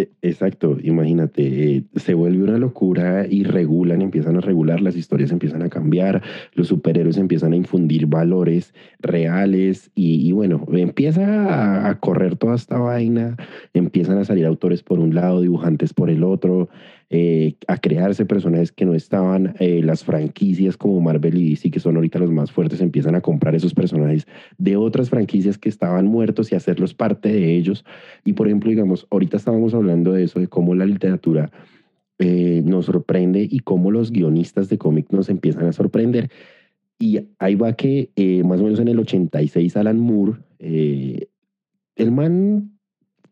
E, 0.00 0.08
exacto, 0.22 0.78
imagínate, 0.82 1.76
eh, 1.76 1.84
se 1.96 2.14
vuelve 2.14 2.42
una 2.42 2.56
locura 2.56 3.26
y 3.28 3.44
regulan, 3.44 4.00
empiezan 4.00 4.36
a 4.36 4.40
regular, 4.40 4.80
las 4.80 4.96
historias 4.96 5.30
empiezan 5.30 5.62
a 5.62 5.68
cambiar, 5.68 6.22
los 6.54 6.68
superhéroes 6.68 7.18
empiezan 7.18 7.52
a 7.52 7.56
infundir 7.56 8.06
valores 8.06 8.72
reales 9.00 9.90
y, 9.94 10.32
bueno, 10.32 10.64
empieza 10.72 11.88
a, 11.88 12.00
correr 12.00 12.36
toda 12.36 12.54
esta 12.54 12.78
vaina, 12.78 13.36
empiezan 13.74 14.16
a 14.18 14.24
salir 14.24 14.46
autores 14.46 14.82
por 14.82 14.98
un 15.00 15.14
lado, 15.14 15.42
dibujantes 15.42 15.92
por 15.92 16.08
el 16.08 16.24
otro, 16.24 16.70
eh, 17.12 17.56
a 17.66 17.76
crearse 17.76 18.24
personajes 18.24 18.70
que 18.70 18.84
no 18.84 18.94
estaban, 18.94 19.56
eh, 19.58 19.80
las 19.82 20.04
franquicias 20.04 20.76
como 20.76 21.00
Marvel 21.00 21.38
y 21.38 21.50
DC, 21.50 21.68
que 21.72 21.80
son 21.80 21.96
ahorita 21.96 22.20
los 22.20 22.30
más 22.30 22.52
fuertes, 22.52 22.80
empiezan 22.80 23.16
a 23.16 23.20
comprar 23.20 23.56
esos 23.56 23.74
personajes 23.74 24.28
de 24.58 24.76
otras 24.76 25.10
franquicias 25.10 25.58
que 25.58 25.68
estaban 25.68 26.06
muertos 26.06 26.52
y 26.52 26.54
hacerlos 26.54 26.94
parte 26.94 27.32
de 27.32 27.56
ellos. 27.56 27.84
Y 28.24 28.34
por 28.34 28.46
ejemplo, 28.46 28.70
digamos, 28.70 29.08
ahorita 29.10 29.36
estábamos 29.36 29.74
hablando 29.74 29.89
de 29.96 30.24
eso, 30.24 30.40
de 30.40 30.48
cómo 30.48 30.74
la 30.74 30.86
literatura 30.86 31.50
eh, 32.18 32.62
nos 32.64 32.86
sorprende 32.86 33.46
y 33.50 33.60
cómo 33.60 33.90
los 33.90 34.10
guionistas 34.10 34.68
de 34.68 34.78
cómics 34.78 35.12
nos 35.12 35.28
empiezan 35.28 35.66
a 35.66 35.72
sorprender. 35.72 36.30
Y 36.98 37.20
ahí 37.38 37.54
va 37.54 37.72
que 37.72 38.10
más 38.44 38.60
o 38.60 38.64
menos 38.64 38.78
en 38.78 38.88
el 38.88 38.98
86 38.98 39.76
Alan 39.76 39.98
Moore, 39.98 40.34
el 40.58 42.10
man 42.12 42.72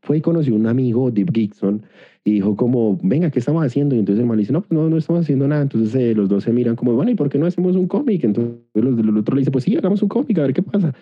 fue 0.01 0.19
y 0.19 0.21
conoció 0.21 0.55
un 0.55 0.67
amigo, 0.67 1.11
Deep 1.11 1.33
Gibson, 1.35 1.83
y 2.25 2.33
dijo 2.33 2.57
como, 2.57 2.99
venga, 3.03 3.31
¿qué 3.31 3.39
estamos 3.39 3.65
haciendo? 3.65 3.95
Y 3.95 3.99
entonces 3.99 4.21
el 4.23 4.27
man 4.27 4.39
dice, 4.39 4.53
no, 4.53 4.61
pues 4.61 4.73
no, 4.73 4.89
no 4.89 4.97
estamos 4.97 5.23
haciendo 5.23 5.49
nada. 5.49 5.63
Entonces 5.63 5.95
eh, 5.95 6.15
los 6.15 6.29
dos 6.29 6.45
se 6.45 6.53
miran 6.53 6.77
como, 6.77 6.95
bueno, 6.95 7.11
¿y 7.11 7.15
por 7.15 7.29
qué 7.29 7.39
no 7.39 7.47
hacemos 7.47 7.77
un 7.77 7.89
cómic? 7.89 8.25
Entonces 8.25 8.55
los, 8.75 8.99
el 8.99 9.17
otro 9.17 9.35
le 9.35 9.41
dice, 9.41 9.51
pues 9.51 9.65
sí, 9.65 9.77
hagamos 9.77 10.03
un 10.03 10.09
cómic, 10.09 10.39
a 10.39 10.43
ver 10.43 10.53
qué 10.53 10.63
pasa. 10.63 10.95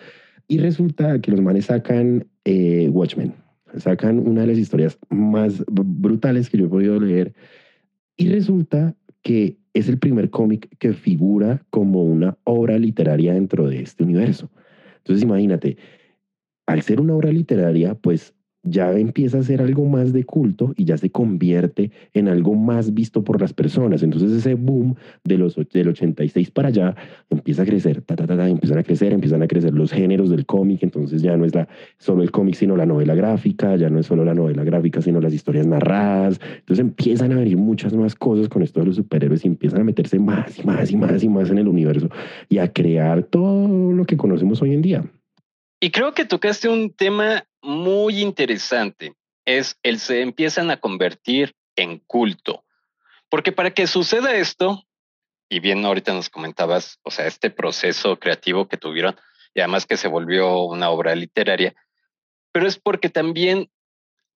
Y 0.47 0.59
resulta 0.59 1.19
que 1.19 1.31
los 1.31 1.41
manes 1.41 1.65
sacan 1.65 2.25
eh, 2.45 2.89
Watchmen, 2.89 3.33
sacan 3.75 4.19
una 4.19 4.41
de 4.41 4.47
las 4.47 4.57
historias 4.57 4.97
más 5.09 5.63
brutales 5.67 6.49
que 6.49 6.57
yo 6.57 6.65
he 6.65 6.69
podido 6.69 6.99
leer. 6.99 7.33
Y 8.15 8.29
resulta 8.29 8.95
que 9.21 9.57
es 9.73 9.89
el 9.89 9.99
primer 9.99 10.29
cómic 10.29 10.69
que 10.79 10.93
figura 10.93 11.65
como 11.69 12.03
una 12.03 12.37
obra 12.43 12.77
literaria 12.79 13.33
dentro 13.33 13.67
de 13.67 13.81
este 13.81 14.03
universo. 14.03 14.49
Entonces 14.97 15.23
imagínate, 15.23 15.77
al 16.65 16.81
ser 16.81 16.99
una 16.99 17.15
obra 17.15 17.31
literaria, 17.31 17.95
pues 17.95 18.33
ya 18.63 18.91
empieza 18.93 19.39
a 19.39 19.43
ser 19.43 19.61
algo 19.61 19.85
más 19.85 20.13
de 20.13 20.23
culto 20.23 20.73
y 20.75 20.85
ya 20.85 20.97
se 20.97 21.09
convierte 21.09 21.91
en 22.13 22.27
algo 22.27 22.55
más 22.55 22.93
visto 22.93 23.23
por 23.23 23.39
las 23.39 23.53
personas. 23.53 24.03
Entonces 24.03 24.31
ese 24.31 24.55
boom 24.55 24.95
de 25.23 25.37
los, 25.37 25.55
del 25.55 25.89
86 25.89 26.51
para 26.51 26.69
allá 26.69 26.95
empieza 27.29 27.63
a 27.63 27.65
crecer, 27.65 28.01
ta, 28.01 28.15
ta, 28.15 28.27
ta, 28.27 28.49
empiezan 28.49 28.77
a 28.77 28.83
crecer, 28.83 29.13
empiezan 29.13 29.41
a 29.41 29.47
crecer 29.47 29.73
los 29.73 29.91
géneros 29.91 30.29
del 30.29 30.45
cómic, 30.45 30.83
entonces 30.83 31.21
ya 31.21 31.37
no 31.37 31.45
es 31.45 31.55
la, 31.55 31.67
solo 31.97 32.23
el 32.23 32.31
cómic, 32.31 32.55
sino 32.55 32.75
la 32.75 32.85
novela 32.85 33.15
gráfica, 33.15 33.75
ya 33.75 33.89
no 33.89 33.99
es 33.99 34.05
solo 34.05 34.25
la 34.25 34.33
novela 34.33 34.63
gráfica, 34.63 35.01
sino 35.01 35.21
las 35.21 35.33
historias 35.33 35.67
narradas. 35.67 36.39
Entonces 36.59 36.79
empiezan 36.79 37.31
a 37.31 37.35
venir 37.35 37.57
muchas 37.57 37.93
más 37.93 38.15
cosas 38.15 38.49
con 38.49 38.63
esto 38.63 38.79
de 38.79 38.87
los 38.87 38.95
superhéroes 38.95 39.45
y 39.45 39.47
empiezan 39.47 39.81
a 39.81 39.83
meterse 39.83 40.19
más 40.19 40.59
y 40.59 40.63
más 40.63 40.91
y 40.91 40.97
más 40.97 41.23
y 41.23 41.29
más 41.29 41.49
en 41.49 41.57
el 41.59 41.67
universo 41.67 42.09
y 42.49 42.57
a 42.57 42.71
crear 42.71 43.23
todo 43.23 43.93
lo 43.93 44.05
que 44.05 44.17
conocemos 44.17 44.61
hoy 44.61 44.73
en 44.73 44.81
día. 44.81 45.03
Y 45.79 45.91
creo 45.91 46.13
que 46.13 46.25
tocaste 46.25 46.69
un 46.69 46.93
tema 46.93 47.45
muy 47.61 48.21
interesante, 48.21 49.13
es 49.45 49.77
el 49.83 49.99
se 49.99 50.21
empiezan 50.21 50.71
a 50.71 50.77
convertir 50.77 51.55
en 51.75 51.99
culto. 51.99 52.65
Porque 53.29 53.51
para 53.51 53.71
que 53.71 53.87
suceda 53.87 54.35
esto, 54.35 54.83
y 55.49 55.59
bien 55.59 55.85
ahorita 55.85 56.13
nos 56.13 56.29
comentabas, 56.29 56.99
o 57.03 57.11
sea, 57.11 57.27
este 57.27 57.49
proceso 57.49 58.17
creativo 58.17 58.67
que 58.67 58.77
tuvieron, 58.77 59.15
y 59.53 59.61
además 59.61 59.85
que 59.85 59.97
se 59.97 60.07
volvió 60.07 60.63
una 60.63 60.89
obra 60.89 61.15
literaria, 61.15 61.75
pero 62.51 62.67
es 62.67 62.79
porque 62.79 63.09
también 63.09 63.69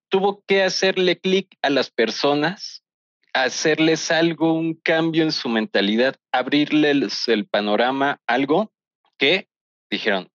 tuvo 0.08 0.44
que 0.46 0.62
hacerle 0.62 1.18
clic 1.18 1.56
a 1.62 1.70
las 1.70 1.90
personas, 1.90 2.84
hacerles 3.32 4.10
algo, 4.10 4.52
un 4.52 4.74
cambio 4.74 5.22
en 5.22 5.32
su 5.32 5.48
mentalidad, 5.48 6.16
abrirles 6.30 7.28
el 7.28 7.46
panorama, 7.46 8.20
algo 8.26 8.72
que 9.18 9.48
dijeron, 9.90 10.31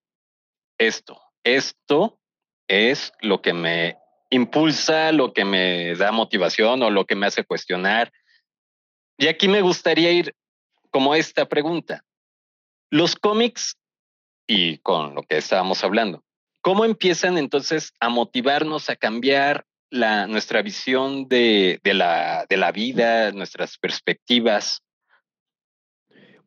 esto, 0.77 1.21
esto 1.43 2.19
es 2.67 3.13
lo 3.21 3.41
que 3.41 3.53
me 3.53 3.97
impulsa, 4.29 5.11
lo 5.11 5.33
que 5.33 5.45
me 5.45 5.95
da 5.95 6.11
motivación 6.11 6.83
o 6.83 6.89
lo 6.89 7.05
que 7.05 7.15
me 7.15 7.27
hace 7.27 7.45
cuestionar. 7.45 8.11
Y 9.17 9.27
aquí 9.27 9.47
me 9.47 9.61
gustaría 9.61 10.11
ir 10.11 10.35
como 10.91 11.15
esta 11.15 11.47
pregunta. 11.47 12.03
Los 12.89 13.15
cómics, 13.15 13.77
y 14.47 14.77
con 14.79 15.15
lo 15.15 15.23
que 15.23 15.37
estábamos 15.37 15.83
hablando, 15.83 16.23
¿cómo 16.61 16.85
empiezan 16.85 17.37
entonces 17.37 17.93
a 17.99 18.09
motivarnos 18.09 18.89
a 18.89 18.95
cambiar 18.95 19.65
la, 19.89 20.27
nuestra 20.27 20.61
visión 20.61 21.27
de, 21.27 21.79
de, 21.83 21.93
la, 21.93 22.45
de 22.49 22.57
la 22.57 22.71
vida, 22.71 23.31
nuestras 23.31 23.77
perspectivas? 23.77 24.81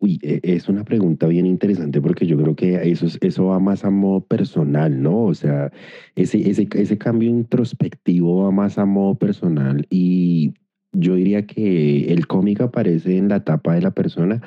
Uy, 0.01 0.19
e, 0.23 0.41
es 0.43 0.69
una 0.69 0.83
pregunta 0.85 1.27
bien 1.27 1.45
interesante 1.45 2.01
porque 2.01 2.27
yo 2.27 2.39
creo 2.39 2.57
que 2.57 2.91
eso, 2.91 3.07
eso 3.21 3.47
va 3.47 3.61
más 3.61 3.85
a 3.85 3.91
modo 3.91 4.23
personal, 4.23 5.03
¿no? 5.03 5.25
O 5.25 5.35
sea, 5.35 5.71
ese, 6.17 6.49
ese, 6.49 6.67
ese 6.75 6.99
cambio 6.99 7.29
introspectivo 7.29 8.45
va 8.45 8.51
más 8.51 8.79
a 8.79 8.87
modo 8.87 9.17
personal 9.17 9.87
y 9.91 10.55
yo 10.93 11.15
diría 11.17 11.47
que 11.47 12.13
el 12.13 12.27
cómic 12.27 12.63
aparece 12.63 13.19
en 13.19 13.29
la 13.29 13.37
etapa 13.37 13.75
de 13.75 13.83
la 13.83 13.91
persona 13.93 14.41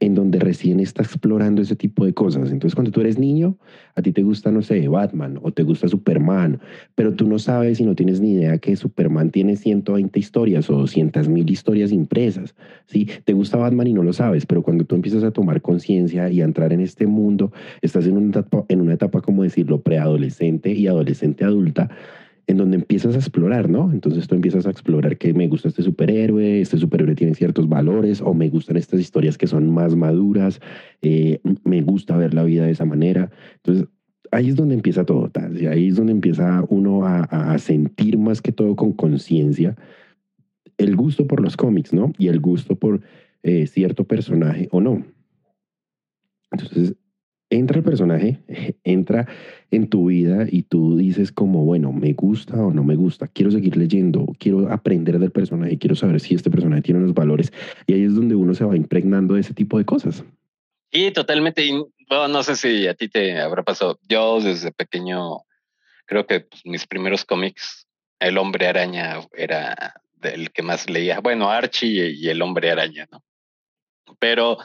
en 0.00 0.14
donde 0.14 0.38
recién 0.38 0.80
está 0.80 1.02
explorando 1.02 1.60
ese 1.60 1.76
tipo 1.76 2.06
de 2.06 2.14
cosas. 2.14 2.50
Entonces, 2.50 2.74
cuando 2.74 2.90
tú 2.90 3.02
eres 3.02 3.18
niño, 3.18 3.58
a 3.94 4.02
ti 4.02 4.12
te 4.12 4.22
gusta, 4.22 4.50
no 4.50 4.62
sé, 4.62 4.88
Batman 4.88 5.38
o 5.42 5.52
te 5.52 5.62
gusta 5.62 5.88
Superman, 5.88 6.58
pero 6.94 7.14
tú 7.14 7.28
no 7.28 7.38
sabes 7.38 7.80
y 7.80 7.84
no 7.84 7.94
tienes 7.94 8.20
ni 8.20 8.32
idea 8.32 8.58
que 8.58 8.76
Superman 8.76 9.30
tiene 9.30 9.56
120 9.56 10.18
historias 10.18 10.70
o 10.70 10.76
200 10.76 11.28
mil 11.28 11.48
historias 11.50 11.92
impresas. 11.92 12.54
¿sí? 12.86 13.08
Te 13.24 13.34
gusta 13.34 13.58
Batman 13.58 13.88
y 13.88 13.92
no 13.92 14.02
lo 14.02 14.14
sabes, 14.14 14.46
pero 14.46 14.62
cuando 14.62 14.84
tú 14.84 14.94
empiezas 14.94 15.22
a 15.22 15.32
tomar 15.32 15.60
conciencia 15.60 16.30
y 16.30 16.40
a 16.40 16.44
entrar 16.44 16.72
en 16.72 16.80
este 16.80 17.06
mundo, 17.06 17.52
estás 17.82 18.06
en 18.06 18.16
una 18.16 18.30
etapa, 18.30 18.64
en 18.68 18.80
una 18.80 18.94
etapa 18.94 19.20
como 19.20 19.42
decirlo, 19.42 19.82
preadolescente 19.82 20.72
y 20.72 20.86
adolescente 20.86 21.44
adulta, 21.44 21.90
en 22.46 22.56
donde 22.56 22.76
empiezas 22.76 23.14
a 23.14 23.18
explorar, 23.18 23.68
¿no? 23.68 23.92
Entonces 23.92 24.26
tú 24.26 24.34
empiezas 24.34 24.66
a 24.66 24.70
explorar 24.70 25.18
que 25.18 25.32
me 25.34 25.48
gusta 25.48 25.68
este 25.68 25.82
superhéroe, 25.82 26.60
este 26.60 26.78
superhéroe 26.78 27.14
tiene 27.14 27.34
ciertos 27.34 27.68
valores, 27.68 28.20
o 28.20 28.34
me 28.34 28.48
gustan 28.48 28.76
estas 28.76 29.00
historias 29.00 29.38
que 29.38 29.46
son 29.46 29.70
más 29.70 29.96
maduras, 29.96 30.60
eh, 31.02 31.40
me 31.64 31.82
gusta 31.82 32.16
ver 32.16 32.34
la 32.34 32.44
vida 32.44 32.64
de 32.64 32.72
esa 32.72 32.84
manera. 32.84 33.30
Entonces 33.56 33.88
ahí 34.30 34.48
es 34.48 34.56
donde 34.56 34.74
empieza 34.74 35.04
todo, 35.04 35.30
y 35.58 35.66
ahí 35.66 35.88
es 35.88 35.96
donde 35.96 36.12
empieza 36.12 36.64
uno 36.68 37.04
a, 37.04 37.58
sentir 37.58 38.18
más 38.18 38.40
que 38.40 38.52
todo 38.52 38.76
con 38.76 38.92
conciencia 38.92 39.76
el 40.78 40.96
gusto 40.96 41.26
por 41.26 41.40
los 41.40 41.56
cómics, 41.56 41.92
¿no? 41.92 42.12
Y 42.16 42.28
el 42.28 42.40
gusto 42.40 42.74
por 42.76 43.02
eh, 43.42 43.66
cierto 43.66 44.04
personaje 44.04 44.68
o 44.70 44.80
no. 44.80 45.04
Entonces, 46.50 46.96
entra 47.50 47.78
el 47.78 47.84
personaje, 47.84 48.38
entra 48.84 49.28
en 49.70 49.88
tu 49.88 50.06
vida 50.06 50.46
y 50.48 50.62
tú 50.62 50.96
dices 50.96 51.32
como, 51.32 51.64
bueno, 51.64 51.92
me 51.92 52.12
gusta 52.12 52.54
o 52.54 52.72
no 52.72 52.82
me 52.82 52.96
gusta, 52.96 53.28
quiero 53.28 53.50
seguir 53.50 53.76
leyendo, 53.76 54.26
quiero 54.38 54.72
aprender 54.72 55.18
del 55.18 55.30
personaje, 55.30 55.78
quiero 55.78 55.94
saber 55.94 56.20
si 56.20 56.34
este 56.34 56.50
personaje 56.50 56.82
tiene 56.82 57.00
unos 57.00 57.14
valores. 57.14 57.52
Y 57.86 57.94
ahí 57.94 58.04
es 58.04 58.14
donde 58.14 58.34
uno 58.34 58.54
se 58.54 58.64
va 58.64 58.76
impregnando 58.76 59.34
de 59.34 59.40
ese 59.40 59.54
tipo 59.54 59.78
de 59.78 59.84
cosas. 59.84 60.24
Y 60.90 61.12
totalmente, 61.12 61.68
no 62.10 62.42
sé 62.42 62.56
si 62.56 62.86
a 62.88 62.94
ti 62.94 63.08
te 63.08 63.38
habrá 63.38 63.62
pasado. 63.62 63.98
Yo 64.08 64.40
desde 64.40 64.72
pequeño, 64.72 65.42
creo 66.06 66.26
que 66.26 66.40
pues, 66.40 66.62
mis 66.64 66.86
primeros 66.86 67.24
cómics, 67.24 67.86
El 68.18 68.36
hombre 68.36 68.66
araña 68.66 69.20
era 69.32 69.94
del 70.20 70.50
que 70.50 70.62
más 70.62 70.90
leía. 70.90 71.20
Bueno, 71.20 71.50
Archie 71.50 72.10
y 72.10 72.28
el 72.28 72.42
hombre 72.42 72.70
araña, 72.70 73.08
¿no? 73.10 73.22
Pero 74.18 74.58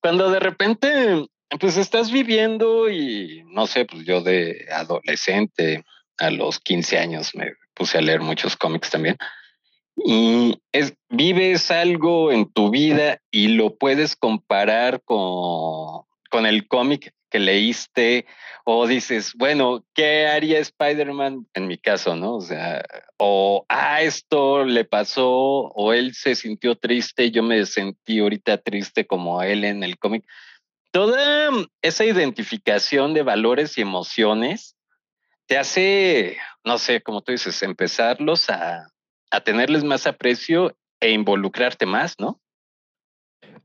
cuando 0.00 0.30
de 0.30 0.38
repente 0.38 1.26
pues 1.58 1.76
estás 1.76 2.10
viviendo 2.10 2.90
y 2.90 3.44
no 3.46 3.66
sé, 3.66 3.84
pues 3.84 4.04
yo 4.04 4.22
de 4.22 4.66
adolescente 4.70 5.84
a 6.18 6.30
los 6.30 6.60
15 6.60 6.98
años 6.98 7.34
me 7.34 7.52
puse 7.74 7.98
a 7.98 8.02
leer 8.02 8.20
muchos 8.20 8.56
cómics 8.56 8.90
también. 8.90 9.16
Y 9.96 10.58
es, 10.72 10.94
vives 11.10 11.70
algo 11.70 12.32
en 12.32 12.50
tu 12.50 12.70
vida 12.70 13.20
y 13.30 13.48
lo 13.48 13.76
puedes 13.76 14.16
comparar 14.16 15.02
con, 15.04 16.04
con 16.30 16.46
el 16.46 16.66
cómic 16.66 17.12
que 17.30 17.38
leíste 17.38 18.26
o 18.64 18.86
dices, 18.86 19.32
bueno, 19.34 19.84
¿qué 19.94 20.26
haría 20.26 20.58
Spider-Man 20.58 21.46
en 21.54 21.66
mi 21.66 21.78
caso, 21.78 22.14
no? 22.14 22.36
O 22.36 22.46
o, 23.18 23.64
ah, 23.68 24.02
esto 24.02 24.64
le 24.64 24.84
pasó 24.84 25.28
o 25.28 25.92
él 25.92 26.14
se 26.14 26.34
sintió 26.34 26.76
triste, 26.76 27.30
yo 27.30 27.42
me 27.42 27.64
sentí 27.66 28.18
ahorita 28.18 28.58
triste 28.58 29.06
como 29.06 29.42
él 29.42 29.64
en 29.64 29.82
el 29.82 29.98
cómic 29.98 30.24
toda 30.92 31.50
esa 31.80 32.04
identificación 32.04 33.14
de 33.14 33.22
valores 33.22 33.76
y 33.76 33.80
emociones 33.80 34.76
te 35.46 35.58
hace, 35.58 36.38
no 36.64 36.78
sé, 36.78 37.02
como 37.02 37.22
tú 37.22 37.32
dices, 37.32 37.62
empezarlos 37.62 38.48
a, 38.50 38.86
a 39.30 39.40
tenerles 39.40 39.82
más 39.82 40.06
aprecio 40.06 40.76
e 41.00 41.10
involucrarte 41.10 41.86
más, 41.86 42.14
¿no? 42.18 42.41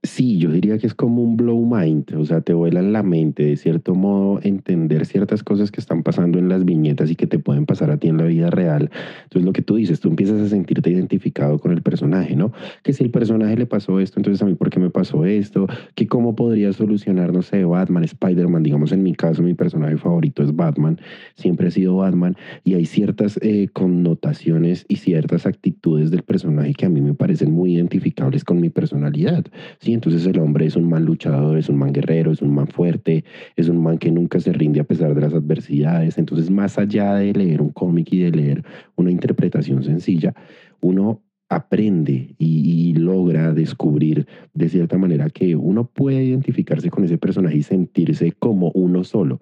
Sí, 0.04 0.38
yo 0.38 0.52
diría 0.52 0.78
que 0.78 0.88
es 0.88 0.94
como 0.94 1.24
un 1.24 1.38
blow 1.38 1.66
mind, 1.66 2.14
o 2.16 2.24
sea, 2.24 2.42
te 2.42 2.54
vuelan 2.54 2.94
la 2.94 3.02
mente, 3.02 3.44
de 3.44 3.58
cierto 3.58 3.96
modo, 3.96 4.40
entender 4.44 5.06
ciertas 5.06 5.44
cosas 5.44 5.72
que 5.72 5.82
están 5.82 6.04
pasando 6.04 6.38
en 6.38 6.50
las 6.50 6.66
viñetas 6.66 7.10
y 7.10 7.16
que 7.16 7.26
te 7.26 7.40
pueden 7.40 7.66
pasar 7.66 7.90
a 7.90 7.98
ti 7.98 8.08
en 8.08 8.18
la 8.18 8.26
vida 8.26 8.50
real. 8.52 8.92
Entonces, 9.24 9.46
lo 9.46 9.54
que 9.54 9.64
tú 9.64 9.76
dices, 9.76 10.00
tú 10.00 10.10
empiezas 10.10 10.40
a 10.40 10.50
sentirte 10.50 10.92
identificado 10.92 11.60
con 11.60 11.72
el 11.72 11.82
personaje, 11.82 12.36
¿no? 12.36 12.54
Que 12.84 12.94
si 12.94 13.04
el 13.04 13.10
personaje 13.10 13.58
le 13.58 13.66
pasó 13.66 14.00
esto, 14.00 14.20
entonces 14.20 14.42
a 14.42 14.46
mí, 14.46 14.54
¿por 14.54 14.70
qué 14.70 14.80
me 14.80 14.92
pasó 14.92 15.26
esto? 15.26 15.68
Que 15.96 16.08
cómo 16.08 16.36
podría 16.36 16.72
solucionar, 16.74 17.34
no 17.34 17.42
sé, 17.42 17.66
Batman, 17.66 18.04
Spider-Man, 18.04 18.64
digamos, 18.64 18.92
en 18.92 19.04
mi 19.04 19.16
caso, 19.16 19.42
mi 19.42 19.56
personaje 19.56 19.98
favorito 19.98 20.44
es 20.44 20.56
Batman, 20.56 21.00
siempre 21.36 21.68
ha 21.68 21.72
sido 21.72 21.98
Batman, 21.98 22.38
y 22.64 22.76
hay 22.76 22.86
ciertas 22.86 23.40
eh, 23.42 23.68
connotaciones 23.74 24.86
y 24.88 24.98
ciertas 24.98 25.46
actitudes 25.48 26.12
del 26.12 26.22
personaje 26.22 26.74
que 26.74 26.86
a 26.86 26.90
mí 26.90 27.02
me 27.02 27.16
parecen 27.16 27.52
muy 27.52 27.76
identificables 27.76 28.44
con 28.44 28.62
mi 28.62 28.70
personalidad. 28.70 29.46
¿Sí? 29.80 29.94
Entonces 29.94 30.26
el 30.26 30.40
hombre 30.40 30.66
es 30.66 30.76
un 30.76 30.90
man 30.90 31.06
luchador, 31.06 31.58
es 31.58 31.70
un 31.70 31.78
man 31.78 31.94
guerrero, 31.94 32.32
es 32.32 32.42
un 32.42 32.54
man 32.54 32.68
fuerte, 32.68 33.24
es 33.56 33.70
un 33.70 33.82
man 33.82 33.98
que 33.98 34.12
nunca 34.12 34.40
se 34.40 34.54
rinde 34.54 34.80
a 34.80 34.84
pesar 34.84 35.14
de 35.14 35.22
las 35.22 35.34
adversidades. 35.34 36.18
Entonces, 36.18 36.50
más 36.50 36.78
allá 36.78 37.16
de 37.16 37.34
leer 37.34 37.62
un 37.62 37.70
cómic 37.70 38.12
y 38.12 38.20
de 38.20 38.32
leer 38.32 38.64
una 38.96 39.12
interpretación 39.12 39.84
sencilla, 39.84 40.34
uno 40.82 41.22
aprende 41.50 42.36
y, 42.38 42.94
logra 42.98 43.54
descubrir 43.54 44.28
de 44.54 44.70
cierta 44.70 44.98
manera 44.98 45.30
que 45.30 45.56
uno 45.56 45.86
puede 45.86 46.24
identificarse 46.24 46.90
con 46.90 47.06
ese 47.06 47.18
personaje 47.18 47.58
y 47.58 47.64
sentirse 47.64 48.34
como 48.34 48.72
uno 48.72 49.04
solo. 49.04 49.40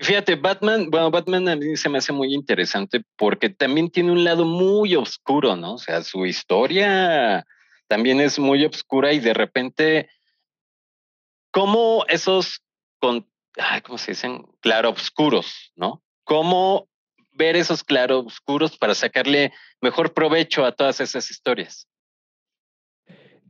Fíjate, 0.00 0.36
Batman, 0.36 0.90
bueno, 0.90 1.10
Batman 1.10 1.48
a 1.48 1.56
mí 1.56 1.76
se 1.76 1.88
me 1.88 1.98
hace 1.98 2.12
muy 2.12 2.34
interesante 2.34 3.02
porque 3.16 3.48
también 3.48 3.90
tiene 3.90 4.12
un 4.12 4.22
lado 4.22 4.44
muy 4.44 4.96
oscuro, 4.96 5.56
¿no? 5.56 5.74
O 5.74 5.78
sea, 5.78 6.02
su 6.02 6.26
historia 6.26 7.46
también 7.88 8.20
es 8.20 8.38
muy 8.38 8.64
oscura 8.64 9.12
y 9.12 9.18
de 9.18 9.34
repente, 9.34 10.08
¿cómo 11.50 12.04
esos, 12.08 12.62
con, 13.00 13.26
¿cómo 13.84 13.98
se 13.98 14.12
dicen? 14.12 14.46
Claroscuros, 14.60 15.72
¿no? 15.74 16.02
¿Cómo 16.24 16.88
ver 17.32 17.56
esos 17.56 17.82
claroscuros 17.82 18.76
para 18.76 18.94
sacarle 18.94 19.52
mejor 19.80 20.12
provecho 20.12 20.64
a 20.64 20.72
todas 20.72 21.00
esas 21.00 21.30
historias? 21.30 21.88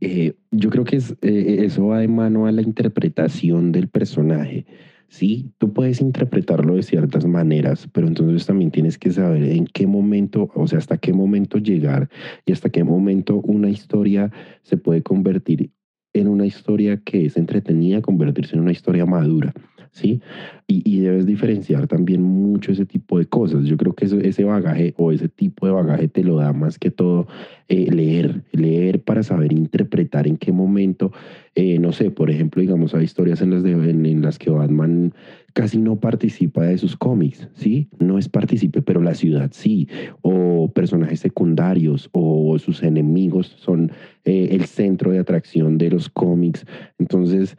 Eh, 0.01 0.33
yo 0.51 0.69
creo 0.69 0.85
que 0.85 0.95
eh, 0.95 1.65
eso 1.65 1.87
va 1.87 1.99
de 1.99 2.07
mano 2.07 2.45
a 2.47 2.51
la 2.51 2.61
interpretación 2.61 3.73
del 3.73 3.89
personaje. 3.89 4.65
Sí, 5.09 5.51
tú 5.57 5.73
puedes 5.73 6.01
interpretarlo 6.01 6.75
de 6.75 6.83
ciertas 6.83 7.25
maneras, 7.25 7.89
pero 7.91 8.07
entonces 8.07 8.45
también 8.45 8.69
tienes 8.69 8.99
que 8.99 9.11
saber 9.11 9.43
en 9.43 9.65
qué 9.65 9.87
momento, 9.87 10.51
o 10.53 10.67
sea, 10.67 10.77
hasta 10.77 10.99
qué 10.99 11.13
momento 11.13 11.57
llegar 11.57 12.09
y 12.45 12.51
hasta 12.51 12.69
qué 12.69 12.83
momento 12.83 13.41
una 13.41 13.69
historia 13.69 14.31
se 14.61 14.77
puede 14.77 15.01
convertir 15.01 15.71
en 16.13 16.27
una 16.27 16.45
historia 16.45 16.97
que 16.97 17.25
es 17.25 17.37
entretenida, 17.37 18.01
convertirse 18.01 18.55
en 18.55 18.61
una 18.61 18.71
historia 18.71 19.07
madura. 19.07 19.53
¿Sí? 19.99 20.21
Y, 20.67 20.99
debes 20.99 21.25
diferenciar 21.25 21.87
también 21.87 22.21
mucho 22.21 22.71
ese 22.71 22.85
tipo 22.85 23.17
de 23.17 23.25
cosas. 23.25 23.65
Yo 23.65 23.77
creo 23.77 23.93
que 23.93 24.05
ese 24.05 24.43
bagaje 24.43 24.93
o 24.97 25.11
ese 25.11 25.27
tipo 25.27 25.65
de 25.65 25.71
bagaje 25.71 26.07
te 26.07 26.23
lo 26.23 26.35
da 26.35 26.53
más 26.53 26.77
que 26.77 26.91
todo 26.91 27.27
eh, 27.69 27.89
leer, 27.91 28.43
leer 28.51 29.01
para 29.01 29.23
saber 29.23 29.51
interpretar 29.51 30.27
en 30.27 30.37
qué 30.37 30.51
momento, 30.51 31.11
eh, 31.55 31.79
no 31.79 31.91
sé, 31.91 32.11
por 32.11 32.29
ejemplo, 32.29 32.61
digamos, 32.61 32.93
hay 32.93 33.03
historias 33.03 33.41
en 33.41 33.51
las, 33.51 33.63
de, 33.63 33.71
en, 33.71 34.21
las 34.21 34.37
que 34.37 34.51
Batman 34.51 35.13
casi 35.53 35.79
no 35.79 35.99
participa 35.99 36.63
de 36.63 36.77
sus 36.77 36.95
cómics, 36.95 37.49
¿sí? 37.53 37.89
No 37.99 38.17
es 38.17 38.29
partícipe, 38.29 38.81
pero 38.81 39.01
la 39.01 39.15
ciudad 39.15 39.49
sí, 39.53 39.87
o 40.21 40.71
personajes 40.71 41.19
secundarios 41.19 42.09
o 42.11 42.57
sus 42.59 42.83
enemigos 42.83 43.55
son 43.57 43.91
eh, 44.25 44.49
el 44.51 44.65
centro 44.65 45.11
de 45.11 45.19
atracción 45.19 45.77
de 45.77 45.89
los 45.89 46.09
cómics. 46.09 46.65
Entonces, 46.97 47.57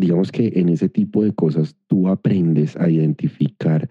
digamos 0.00 0.32
que 0.32 0.52
en 0.56 0.70
ese 0.70 0.88
tipo 0.88 1.22
de 1.22 1.32
cosas 1.32 1.76
tú 1.86 2.08
aprendes 2.08 2.76
a 2.76 2.88
identificar 2.88 3.88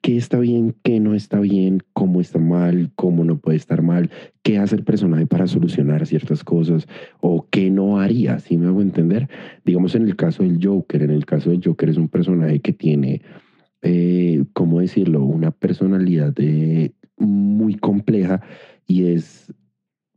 qué 0.00 0.16
está 0.16 0.38
bien, 0.38 0.76
qué 0.84 1.00
no 1.00 1.14
está 1.14 1.40
bien, 1.40 1.82
cómo 1.92 2.20
está 2.20 2.38
mal, 2.38 2.92
cómo 2.94 3.24
no 3.24 3.38
puede 3.38 3.56
estar 3.56 3.82
mal, 3.82 4.10
qué 4.44 4.58
hace 4.58 4.76
el 4.76 4.84
personaje 4.84 5.26
para 5.26 5.48
solucionar 5.48 6.06
ciertas 6.06 6.44
cosas 6.44 6.86
o 7.20 7.48
qué 7.50 7.70
no 7.70 7.98
haría, 7.98 8.38
si 8.38 8.56
me 8.56 8.66
hago 8.66 8.82
entender? 8.82 9.28
Digamos 9.64 9.96
en 9.96 10.02
el 10.02 10.14
caso 10.14 10.44
del 10.44 10.64
Joker, 10.64 11.02
en 11.02 11.10
el 11.10 11.26
caso 11.26 11.50
del 11.50 11.60
Joker 11.62 11.88
es 11.88 11.96
un 11.96 12.08
personaje 12.08 12.60
que 12.60 12.72
tiene, 12.72 13.22
eh, 13.82 14.44
¿cómo 14.52 14.80
decirlo? 14.80 15.24
Una 15.24 15.50
personalidad 15.50 16.34
eh, 16.38 16.92
muy 17.18 17.74
compleja 17.74 18.42
y 18.86 19.06
es 19.06 19.52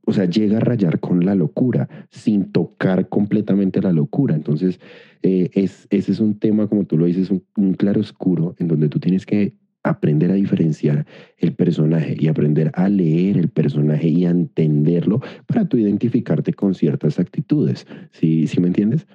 o 0.10 0.14
sea, 0.14 0.26
llega 0.26 0.58
a 0.58 0.60
rayar 0.60 1.00
con 1.00 1.24
la 1.24 1.36
locura 1.36 1.88
sin 2.10 2.52
tocar 2.52 3.10
completamente 3.10 3.80
la 3.80 3.92
locura. 3.92 4.34
Entonces, 4.34 4.80
eh, 5.22 5.52
es, 5.54 5.86
ese 5.92 6.12
es 6.12 6.20
un 6.20 6.40
tema, 6.40 6.66
como 6.66 6.86
tú 6.86 6.98
lo 6.98 7.06
dices, 7.06 7.30
un, 7.30 7.74
claro 7.76 8.02
oscuro 8.02 8.56
en 8.58 8.68
donde 8.68 8.90
tú 8.90 9.00
tienes 9.00 9.28
que 9.28 9.54
aprender 9.84 10.32
a 10.32 10.34
diferenciar 10.34 11.06
el 11.38 11.54
personaje 11.54 12.18
y 12.20 12.28
aprender 12.28 12.72
a 12.74 12.90
leer 12.90 13.38
el 13.38 13.50
personaje 13.50 14.08
y 14.08 14.26
a 14.26 14.32
entenderlo 14.32 15.22
para 15.46 15.70
tú 15.70 15.78
identificarte 15.78 16.54
con 16.54 16.74
ciertas 16.74 17.20
actitudes. 17.20 17.86
¿Sí, 18.12 18.48
¿Sí 18.48 18.60
me 18.60 18.68
entiendes? 18.68 19.06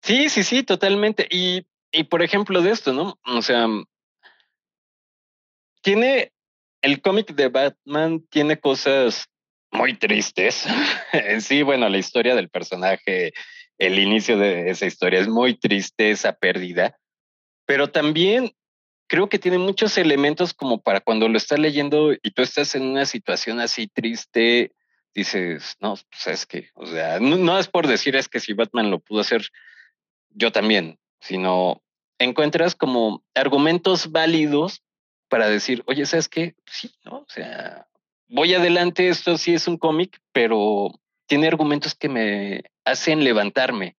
Sí, 0.00 0.28
sí, 0.28 0.44
sí, 0.44 0.62
totalmente. 0.62 1.26
Y, 1.28 1.66
y 1.90 2.04
por 2.04 2.22
ejemplo 2.22 2.62
de 2.62 2.70
esto, 2.70 2.92
¿no? 2.92 3.18
O 3.26 3.42
sea, 3.42 3.66
tiene 5.82 6.33
el 6.84 7.00
cómic 7.00 7.34
de 7.34 7.48
Batman 7.48 8.22
tiene 8.28 8.60
cosas 8.60 9.30
muy 9.72 9.94
tristes. 9.94 10.66
en 11.12 11.40
sí, 11.40 11.62
bueno, 11.62 11.88
la 11.88 11.96
historia 11.96 12.34
del 12.34 12.50
personaje, 12.50 13.32
el 13.78 13.98
inicio 13.98 14.36
de 14.38 14.68
esa 14.68 14.84
historia 14.84 15.18
es 15.20 15.26
muy 15.26 15.54
triste, 15.54 16.10
esa 16.10 16.34
pérdida, 16.34 16.98
pero 17.64 17.90
también 17.90 18.52
creo 19.06 19.30
que 19.30 19.38
tiene 19.38 19.56
muchos 19.56 19.96
elementos 19.96 20.52
como 20.52 20.82
para 20.82 21.00
cuando 21.00 21.26
lo 21.26 21.38
estás 21.38 21.58
leyendo 21.58 22.12
y 22.12 22.30
tú 22.32 22.42
estás 22.42 22.74
en 22.74 22.82
una 22.82 23.06
situación 23.06 23.60
así 23.60 23.86
triste, 23.86 24.72
dices, 25.14 25.76
no, 25.80 25.94
pues 26.10 26.26
es 26.26 26.44
que, 26.44 26.68
o 26.74 26.84
sea, 26.84 27.18
no, 27.18 27.36
no 27.36 27.58
es 27.58 27.68
por 27.68 27.86
decir 27.86 28.14
es 28.14 28.28
que 28.28 28.40
si 28.40 28.52
Batman 28.52 28.90
lo 28.90 28.98
pudo 28.98 29.20
hacer, 29.20 29.48
yo 30.28 30.52
también, 30.52 30.98
sino 31.20 31.82
encuentras 32.18 32.74
como 32.74 33.24
argumentos 33.34 34.12
válidos 34.12 34.82
para 35.28 35.48
decir, 35.48 35.82
oye, 35.86 36.06
¿sabes 36.06 36.28
qué? 36.28 36.54
Sí, 36.66 36.90
¿no? 37.04 37.18
O 37.18 37.26
sea, 37.28 37.86
voy 38.28 38.54
adelante, 38.54 39.08
esto 39.08 39.36
sí 39.38 39.54
es 39.54 39.68
un 39.68 39.78
cómic, 39.78 40.20
pero 40.32 40.90
tiene 41.26 41.48
argumentos 41.48 41.94
que 41.94 42.08
me 42.08 42.62
hacen 42.84 43.24
levantarme. 43.24 43.96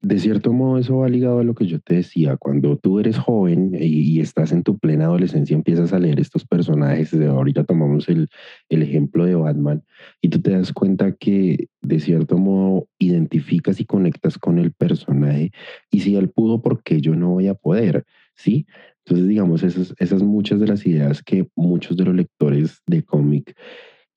De 0.00 0.20
cierto 0.20 0.52
modo, 0.52 0.78
eso 0.78 0.98
va 0.98 1.08
ligado 1.08 1.40
a 1.40 1.44
lo 1.44 1.56
que 1.56 1.66
yo 1.66 1.80
te 1.80 1.96
decía. 1.96 2.36
Cuando 2.36 2.76
tú 2.76 3.00
eres 3.00 3.18
joven 3.18 3.76
y, 3.80 4.20
estás 4.20 4.52
en 4.52 4.62
tu 4.62 4.78
plena 4.78 5.06
adolescencia, 5.06 5.56
empiezas 5.56 5.92
a 5.92 5.98
leer 5.98 6.20
estos 6.20 6.46
personajes. 6.46 7.12
Ahorita 7.14 7.64
tomamos 7.64 8.08
el, 8.08 8.28
el, 8.68 8.82
ejemplo 8.84 9.24
de 9.24 9.34
Batman 9.34 9.82
y 10.20 10.28
tú 10.28 10.40
te 10.40 10.52
das 10.52 10.72
cuenta 10.72 11.16
que 11.16 11.66
de 11.80 11.98
cierto 11.98 12.38
modo 12.38 12.86
identificas 13.00 13.80
y 13.80 13.86
conectas 13.86 14.38
con 14.38 14.58
el 14.58 14.72
personaje. 14.72 15.50
Y 15.90 16.00
si 16.00 16.14
él 16.14 16.30
pudo, 16.30 16.62
¿por 16.62 16.80
qué 16.84 17.00
yo 17.00 17.16
no 17.16 17.30
voy 17.30 17.48
a 17.48 17.54
poder? 17.54 18.04
¿Sí? 18.36 18.66
Entonces, 19.08 19.28
digamos, 19.28 19.62
esas, 19.62 20.22
muchas 20.22 20.60
de 20.60 20.66
las 20.66 20.84
ideas 20.84 21.22
que 21.22 21.48
muchos 21.56 21.96
de 21.96 22.04
los 22.04 22.14
lectores 22.14 22.82
de 22.86 23.02
cómic 23.02 23.56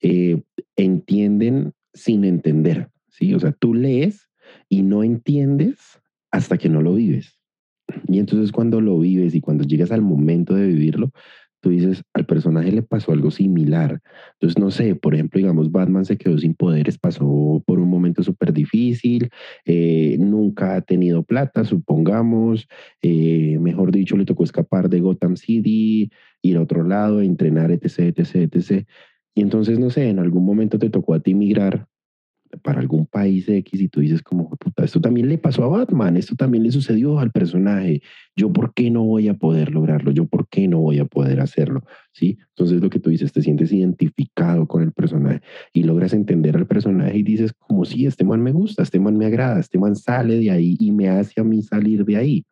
eh, 0.02 0.42
entienden 0.76 1.72
sin 1.94 2.26
entender, 2.26 2.90
¿sí? 3.08 3.32
O 3.32 3.40
sea, 3.40 3.52
tú 3.52 3.72
lees 3.72 4.28
y 4.68 4.82
no 4.82 5.02
entiendes 5.02 5.78
hasta 6.30 6.58
que 6.58 6.68
no 6.68 6.82
lo 6.82 6.92
vives. 6.92 7.38
Y 8.06 8.18
entonces 8.18 8.52
cuando 8.52 8.82
lo 8.82 8.98
vives 8.98 9.34
y 9.34 9.40
cuando 9.40 9.64
llegas 9.64 9.92
al 9.92 10.02
momento 10.02 10.54
de 10.54 10.66
vivirlo, 10.66 11.10
tú 11.62 11.70
dices, 11.70 12.02
al 12.12 12.26
personaje 12.26 12.72
le 12.72 12.82
pasó 12.82 13.12
algo 13.12 13.30
similar. 13.30 14.00
Entonces, 14.34 14.58
no 14.58 14.70
sé, 14.70 14.96
por 14.96 15.14
ejemplo, 15.14 15.38
digamos, 15.38 15.70
Batman 15.70 16.04
se 16.04 16.18
quedó 16.18 16.36
sin 16.36 16.54
poderes, 16.54 16.98
pasó 16.98 17.62
por 17.64 17.78
un 17.78 17.88
momento 17.88 18.22
súper 18.22 18.52
difícil, 18.52 19.30
eh, 19.64 20.16
nunca 20.18 20.74
ha 20.74 20.80
tenido 20.82 21.22
plata, 21.22 21.64
supongamos, 21.64 22.68
eh, 23.00 23.58
mejor 23.60 23.92
dicho, 23.92 24.16
le 24.16 24.24
tocó 24.24 24.44
escapar 24.44 24.88
de 24.88 25.00
Gotham 25.00 25.36
City, 25.36 26.10
ir 26.42 26.56
a 26.56 26.62
otro 26.62 26.82
lado, 26.82 27.22
entrenar, 27.22 27.70
etc., 27.70 28.12
etc., 28.16 28.52
etc. 28.52 28.86
Y 29.34 29.42
entonces, 29.42 29.78
no 29.78 29.88
sé, 29.90 30.08
en 30.08 30.18
algún 30.18 30.44
momento 30.44 30.78
te 30.78 30.90
tocó 30.90 31.14
a 31.14 31.20
ti 31.20 31.34
migrar 31.34 31.86
para 32.62 32.80
algún 32.80 33.06
país 33.06 33.48
X 33.48 33.80
y 33.80 33.88
tú 33.88 34.00
dices 34.00 34.22
como, 34.22 34.50
puta, 34.56 34.84
esto 34.84 35.00
también 35.00 35.28
le 35.28 35.38
pasó 35.38 35.64
a 35.64 35.68
Batman, 35.68 36.16
esto 36.16 36.36
también 36.36 36.64
le 36.64 36.70
sucedió 36.70 37.18
al 37.18 37.30
personaje, 37.30 38.02
yo 38.36 38.52
por 38.52 38.74
qué 38.74 38.90
no 38.90 39.04
voy 39.04 39.28
a 39.28 39.34
poder 39.34 39.70
lograrlo, 39.72 40.10
yo 40.10 40.26
por 40.26 40.48
qué 40.48 40.68
no 40.68 40.80
voy 40.80 40.98
a 40.98 41.04
poder 41.04 41.40
hacerlo, 41.40 41.82
¿sí? 42.12 42.38
Entonces 42.50 42.82
lo 42.82 42.90
que 42.90 42.98
tú 42.98 43.10
dices, 43.10 43.32
te 43.32 43.42
sientes 43.42 43.72
identificado 43.72 44.66
con 44.66 44.82
el 44.82 44.92
personaje 44.92 45.40
y 45.72 45.84
logras 45.84 46.12
entender 46.12 46.56
al 46.56 46.66
personaje 46.66 47.16
y 47.16 47.22
dices 47.22 47.52
como, 47.52 47.84
sí, 47.84 48.06
este 48.06 48.24
man 48.24 48.42
me 48.42 48.52
gusta, 48.52 48.82
este 48.82 49.00
man 49.00 49.16
me 49.16 49.26
agrada, 49.26 49.58
este 49.58 49.78
man 49.78 49.96
sale 49.96 50.38
de 50.38 50.50
ahí 50.50 50.76
y 50.78 50.92
me 50.92 51.08
hace 51.08 51.40
a 51.40 51.44
mí 51.44 51.62
salir 51.62 52.04
de 52.04 52.16
ahí. 52.16 52.44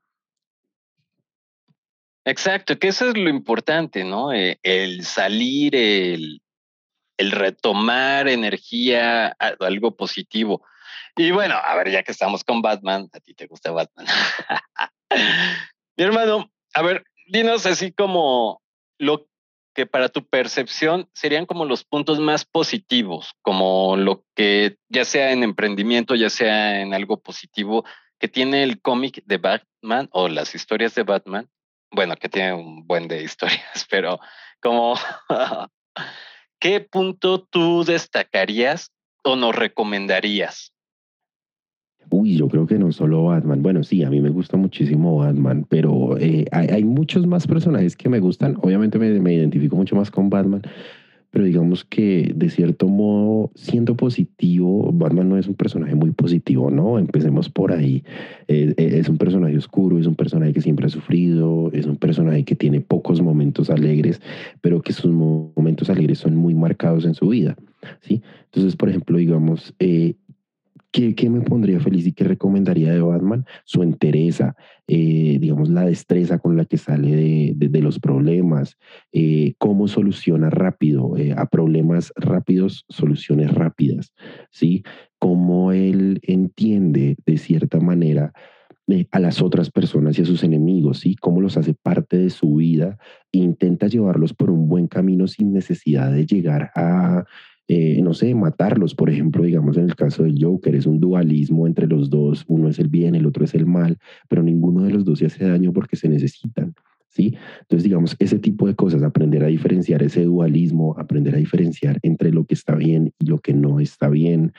Exacto, 2.25 2.79
que 2.79 2.89
eso 2.89 3.09
es 3.09 3.17
lo 3.17 3.31
importante, 3.31 4.05
¿no? 4.05 4.33
Eh, 4.33 4.59
el 4.63 5.05
salir, 5.05 5.75
el, 5.75 6.43
el 7.21 7.33
retomar 7.33 8.29
energía, 8.29 9.37
algo 9.59 9.95
positivo. 9.95 10.65
Y 11.17 11.33
bueno, 11.33 11.55
a 11.55 11.77
ver, 11.77 11.91
ya 11.91 12.03
que 12.03 12.13
estamos 12.13 12.45
con 12.45 12.63
Batman, 12.63 13.11
a 13.13 13.21
ti 13.21 13.35
te 13.35 13.47
gusta 13.47 13.71
Batman. 13.71 14.07
Mi 15.99 16.05
hermano, 16.05 16.51
a 16.73 16.83
ver, 16.83 17.05
dinos 17.29 17.67
así 17.67 17.93
como 17.93 18.63
lo 18.99 19.29
que 19.75 19.85
para 19.85 20.09
tu 20.09 20.27
percepción 20.27 21.11
serían 21.13 21.45
como 21.45 21.67
los 21.67 21.85
puntos 21.85 22.19
más 22.21 22.47
positivos, 22.47 23.35
como 23.43 23.99
lo 23.99 24.25
que 24.35 24.79
ya 24.89 25.05
sea 25.05 25.33
en 25.33 25.43
emprendimiento, 25.43 26.15
ya 26.15 26.31
sea 26.31 26.81
en 26.81 26.95
algo 26.95 27.21
positivo 27.21 27.85
que 28.19 28.29
tiene 28.29 28.63
el 28.63 28.81
cómic 28.81 29.23
de 29.27 29.37
Batman 29.37 30.09
o 30.13 30.29
las 30.29 30.55
historias 30.55 30.95
de 30.95 31.03
Batman. 31.03 31.51
Bueno, 31.91 32.17
que 32.17 32.31
tiene 32.31 32.55
un 32.55 32.87
buen 32.87 33.09
de 33.09 33.23
historias, 33.23 33.87
pero 33.91 34.21
como, 34.63 34.95
¿qué 36.61 36.81
punto 36.81 37.43
tú 37.43 37.85
destacarías 37.85 38.93
o 39.25 39.35
nos 39.35 39.57
recomendarías? 39.57 40.73
Uy, 42.11 42.37
yo 42.37 42.49
creo 42.49 42.67
que 42.67 42.79
no 42.79 42.91
solo 42.93 43.25
Batman. 43.25 43.63
Bueno, 43.63 43.85
sí, 43.85 44.03
a 44.03 44.11
mí 44.11 44.21
me 44.21 44.31
gusta 44.31 44.57
muchísimo 44.57 45.19
Batman, 45.19 45.65
pero 45.69 46.19
eh, 46.19 46.45
hay, 46.51 46.83
muchos 46.83 47.27
más 47.27 47.47
personajes 47.47 47.97
que 47.97 48.09
me 48.09 48.19
gustan. 48.19 48.57
Obviamente 48.63 48.99
me, 48.99 49.21
me, 49.21 49.35
identifico 49.35 49.77
mucho 49.77 49.95
más 49.95 50.11
con 50.11 50.29
Batman, 50.29 50.63
pero 51.31 51.45
digamos 51.45 51.85
que 51.85 52.33
de 52.35 52.51
cierto 52.51 52.89
modo, 52.89 53.51
siendo 53.55 53.97
positivo, 53.97 54.91
Batman 54.93 55.29
no 55.29 55.39
es 55.39 55.47
un 55.47 55.55
personaje 55.55 55.95
muy 55.95 56.11
positivo, 56.11 56.71
¿no? 56.71 56.99
Empecemos 56.99 57.49
por 57.49 57.73
ahí. 57.73 58.03
Eh, 58.49 58.75
eh, 58.77 58.99
es 58.99 59.09
un 59.09 59.17
personaje 59.17 59.57
oscuro, 59.57 59.99
es 59.99 60.07
un 60.07 60.17
personaje 60.17 60.53
que 60.53 60.61
siempre 60.61 60.87
ha 60.87 60.91
sufrido, 60.91 61.71
es 61.73 61.87
un 61.87 61.97
personaje 61.97 62.45
que 62.45 62.57
tiene 62.57 62.81
pocos 62.81 63.23
momentos 63.23 63.71
alegres, 63.71 64.21
pero 64.61 64.83
que 64.83 64.93
sus 64.93 65.13
momentos 65.13 65.89
alegres 65.89 66.19
son 66.19 66.35
muy 66.35 66.55
marcados 66.55 67.05
en 67.05 67.15
su 67.15 67.29
vida, 67.29 67.57
¿sí? 68.01 68.23
Entonces, 68.47 68.75
por 68.75 68.89
ejemplo, 68.89 69.19
digamos, 69.19 69.75
eh, 69.79 70.15
¿Qué, 70.93 71.15
me 71.31 71.41
pondría 71.43 71.79
feliz 71.79 72.05
y 72.07 72.13
qué 72.13 72.25
recomendaría 72.25 72.93
de 72.93 73.01
Batman? 73.01 73.45
Su 73.65 73.85
entereza, 73.85 74.57
eh, 74.89 75.39
digamos, 75.41 75.69
la 75.69 75.85
destreza 75.85 76.39
con 76.41 76.57
la 76.57 76.65
que 76.65 76.79
sale 76.79 77.55
de, 77.55 77.81
los 77.81 78.01
problemas, 78.01 78.77
eh, 79.13 79.55
cómo 79.59 79.87
soluciona 79.87 80.51
rápido, 80.51 81.17
eh, 81.17 81.33
a 81.37 81.47
problemas 81.47 82.13
rápidos, 82.17 82.87
soluciones 82.89 83.55
rápidas, 83.55 84.13
¿sí? 84.51 84.83
Cómo 85.21 85.71
él 85.71 86.19
entiende 86.25 87.17
de 87.25 87.39
cierta 87.39 87.79
manera 87.79 88.33
a 89.13 89.21
las 89.21 89.41
otras 89.41 89.71
personas 89.71 90.19
y 90.19 90.23
a 90.23 90.25
sus 90.25 90.43
enemigos, 90.43 91.01
¿sí? 91.01 91.15
Cómo 91.15 91.41
los 91.41 91.57
hace 91.57 91.75
parte 91.75 92.17
de 92.19 92.31
su 92.31 92.57
vida 92.57 92.99
e 93.33 93.39
intenta 93.39 93.87
llevarlos 93.87 94.35
por 94.35 94.51
un 94.51 94.69
buen 94.69 94.89
camino 94.89 95.29
sin 95.29 95.53
necesidad 95.53 96.11
de 96.11 96.27
llegar 96.27 96.73
a 96.75 97.25
eh, 97.73 98.03
no 98.03 98.15
sé, 98.15 98.35
matarlos, 98.35 98.97
por 98.97 99.11
ejemplo, 99.11 99.45
digamos 99.45 99.77
en 99.77 99.85
el 99.85 99.95
caso 99.95 100.25
del 100.25 100.45
Joker, 100.45 100.75
es 100.75 100.87
un 100.87 100.99
dualismo 100.99 101.69
entre 101.69 101.87
los 101.87 102.11
dos, 102.11 102.45
uno 102.49 102.69
es 102.69 102.81
el 102.81 102.89
bien, 102.89 103.15
el 103.15 103.27
otro 103.27 103.45
es 103.45 103.55
el 103.55 103.65
mal, 103.65 103.97
pero 104.29 104.43
ninguno 104.43 104.83
de 104.83 104.91
los 104.91 105.05
dos 105.05 105.21
se 105.21 105.27
hace 105.27 105.45
daño 105.45 105.73
porque 105.73 105.95
se 105.95 106.09
necesitan. 106.09 106.75
¿Sí? 107.11 107.37
Entonces, 107.61 107.85
digamos, 107.85 108.17
ese 108.19 108.41
tipo 108.41 108.67
de 108.67 108.75
cosas, 108.75 109.05
aprender 109.05 109.45
a 109.45 109.47
diferenciar 109.47 110.03
ese 110.03 110.25
dualismo, 110.25 110.97
aprender 110.99 111.37
a 111.37 111.39
diferenciar 111.39 112.01
entre 112.03 112.33
lo 112.33 112.45
que 112.45 112.55
está 112.55 112.75
bien 112.75 113.13
y 113.21 113.27
lo 113.27 113.39
que 113.39 113.55
no 113.55 113.79
está 113.79 114.09
bien, 114.09 114.53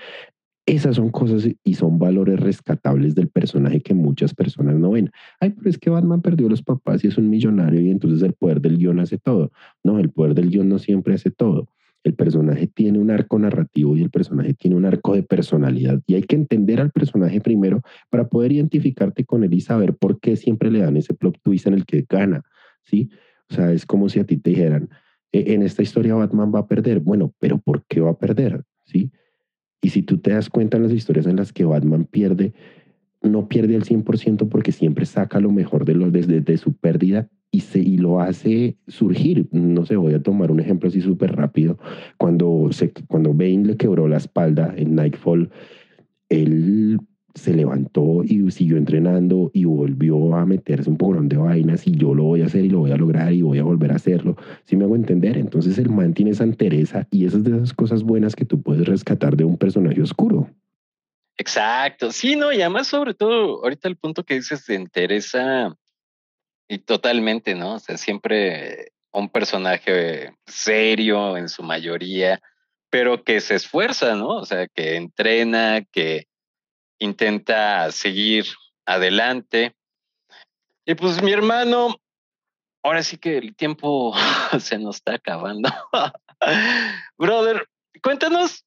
esas 0.66 0.96
son 0.96 1.10
cosas 1.10 1.50
y 1.66 1.74
son 1.74 2.00
valores 2.00 2.40
rescatables 2.40 3.14
del 3.14 3.28
personaje 3.28 3.82
que 3.82 3.94
muchas 3.94 4.34
personas 4.34 4.78
no 4.78 4.92
ven. 4.92 5.12
Ay, 5.42 5.50
pero 5.50 5.70
es 5.70 5.78
que 5.78 5.90
Batman 5.90 6.22
perdió 6.22 6.48
los 6.48 6.64
papás 6.64 7.04
y 7.04 7.08
es 7.08 7.18
un 7.18 7.30
millonario 7.30 7.82
y 7.82 7.90
entonces 7.90 8.22
el 8.22 8.32
poder 8.32 8.62
del 8.62 8.78
guion 8.78 9.02
hace 9.02 9.18
todo. 9.18 9.52
No, 9.84 10.00
el 10.00 10.12
poder 10.12 10.34
del 10.34 10.50
guion 10.50 10.70
no 10.70 10.80
siempre 10.80 11.16
hace 11.16 11.30
todo 11.30 11.68
el 12.04 12.14
personaje 12.16 12.68
tiene 12.68 13.00
un 13.00 13.12
arco 13.12 13.38
narrativo 13.38 13.96
y 13.96 14.02
el 14.02 14.10
personaje 14.10 14.54
tiene 14.54 14.76
un 14.76 14.86
arco 14.86 15.16
de 15.16 15.24
personalidad. 15.24 16.02
Y 16.08 16.16
hay 16.16 16.24
que 16.24 16.36
entender 16.36 16.82
al 16.82 16.92
personaje 16.92 17.42
primero 17.42 17.82
para 18.10 18.28
poder 18.28 18.52
identificarte 18.52 19.26
con 19.26 19.44
él 19.44 19.54
y 19.54 19.62
saber 19.62 19.96
por 19.96 20.20
qué 20.20 20.36
siempre 20.36 20.72
le 20.72 20.80
dan 20.80 20.98
ese 20.98 21.14
plot 21.14 21.40
twist 21.44 21.68
en 21.68 21.76
el 21.76 21.86
que 21.86 22.06
gana, 22.10 22.44
¿sí? 22.84 23.10
O 23.50 23.54
sea, 23.54 23.72
es 23.72 23.86
como 23.86 24.10
si 24.10 24.20
a 24.20 24.26
ti 24.26 24.38
te 24.38 24.52
dijeran, 24.52 24.90
e, 25.32 25.54
en 25.54 25.62
esta 25.62 25.82
historia 25.82 26.16
Batman 26.16 26.52
va 26.54 26.60
a 26.60 26.68
perder. 26.68 27.00
Bueno, 27.00 27.34
pero 27.40 27.60
¿por 27.60 27.84
qué 27.86 28.02
va 28.02 28.12
a 28.12 28.18
perder? 28.18 28.64
¿Sí? 28.86 29.12
Y 29.82 29.90
si 29.90 30.04
tú 30.04 30.20
te 30.20 30.32
das 30.32 30.50
cuenta 30.50 30.78
en 30.78 30.84
las 30.84 30.92
historias 30.92 31.26
en 31.26 31.38
las 31.38 31.52
que 31.54 31.66
Batman 31.66 32.06
pierde, 32.06 32.54
no 33.22 33.48
pierde 33.48 33.76
al 33.76 33.84
100% 33.84 34.50
porque 34.50 34.72
siempre 34.72 35.06
saca 35.06 35.40
lo 35.40 35.52
mejor 35.52 35.86
de, 35.86 35.96
los, 35.96 36.12
desde 36.12 36.42
de 36.42 36.58
su 36.58 36.74
pérdida 36.74 37.30
y, 37.52 37.62
se, 37.62 37.80
y 37.80 37.98
lo 37.98 38.20
hace 38.20 38.78
surgir. 38.88 39.48
No 39.52 39.86
sé, 39.86 39.96
voy 39.96 40.14
a 40.14 40.24
tomar 40.24 40.52
un 40.52 40.60
ejemplo 40.60 40.90
así 40.90 41.02
súper 41.02 41.36
rápido. 41.36 41.78
Cuando, 42.18 42.70
se, 42.72 42.92
cuando 43.08 43.34
Bane 43.34 43.66
le 43.66 43.78
quebró 43.78 44.08
la 44.08 44.18
espalda 44.18 44.74
en 44.76 44.96
Nightfall, 44.96 45.50
él 46.30 47.00
se 47.36 47.54
levantó 47.54 48.24
y 48.24 48.50
siguió 48.52 48.78
entrenando 48.78 49.52
y 49.54 49.66
volvió 49.66 50.36
a 50.36 50.46
meterse 50.46 50.90
un 50.90 50.98
poco 50.98 51.22
de 51.22 51.38
vainas 51.38 51.88
y 51.88 51.92
yo 51.92 52.14
lo 52.14 52.24
voy 52.24 52.42
a 52.42 52.46
hacer 52.46 52.66
y 52.66 52.70
lo 52.70 52.80
voy 52.80 52.92
a 52.92 52.98
lograr 52.98 53.32
y 53.34 53.42
voy 53.42 53.60
a 53.60 53.64
volver 53.64 53.92
a 53.92 53.96
hacerlo. 53.96 54.36
Si 54.66 54.76
me 54.76 54.84
hago 54.84 54.96
entender, 54.96 55.38
entonces 55.38 55.78
el 55.78 55.90
man 55.90 56.14
tiene 56.14 56.32
esa 56.32 56.44
entereza 56.44 57.08
y 57.12 57.26
esas 57.26 57.44
de 57.44 57.56
esas 57.56 57.74
cosas 57.74 58.04
buenas 58.04 58.36
que 58.36 58.46
tú 58.46 58.62
puedes 58.62 58.86
rescatar 58.88 59.38
de 59.38 59.46
un 59.46 59.58
personaje 59.58 60.02
oscuro. 60.02 60.50
Exacto, 61.42 62.12
sí, 62.12 62.36
no, 62.36 62.52
y 62.52 62.62
además 62.62 62.86
sobre 62.86 63.16
todo 63.16 63.64
ahorita 63.64 63.88
el 63.88 63.98
punto 63.98 64.24
que 64.24 64.36
dices 64.36 64.64
de 64.68 64.76
entereza 64.76 65.76
y 66.70 66.78
totalmente, 66.78 67.56
¿no? 67.56 67.74
O 67.74 67.80
sea, 67.80 67.98
siempre 67.98 68.92
un 69.12 69.28
personaje 69.28 70.36
serio 70.46 71.38
en 71.38 71.50
su 71.50 71.64
mayoría, 71.64 72.40
pero 72.92 73.24
que 73.24 73.42
se 73.42 73.56
esfuerza, 73.56 74.14
¿no? 74.14 74.28
O 74.28 74.46
sea, 74.46 74.68
que 74.68 74.98
entrena, 74.98 75.82
que 75.92 76.28
intenta 77.00 77.92
seguir 77.92 78.46
adelante. 78.86 79.74
Y 80.86 80.94
pues 80.94 81.24
mi 81.24 81.32
hermano, 81.32 82.00
ahora 82.84 83.02
sí 83.02 83.18
que 83.18 83.40
el 83.40 83.56
tiempo 83.56 84.14
se 84.60 84.78
nos 84.78 84.98
está 84.98 85.16
acabando. 85.16 85.72
Brother, 87.18 87.68
cuéntanos 88.04 88.64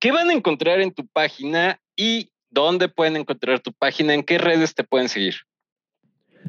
qué 0.00 0.10
van 0.10 0.30
a 0.30 0.32
encontrar 0.32 0.80
en 0.80 0.92
tu 0.92 1.06
página 1.06 1.80
y 2.00 2.30
dónde 2.50 2.88
pueden 2.88 3.16
encontrar 3.16 3.60
tu 3.60 3.72
página, 3.72 4.14
en 4.14 4.22
qué 4.22 4.38
redes 4.38 4.74
te 4.74 4.84
pueden 4.84 5.10
seguir. 5.10 5.34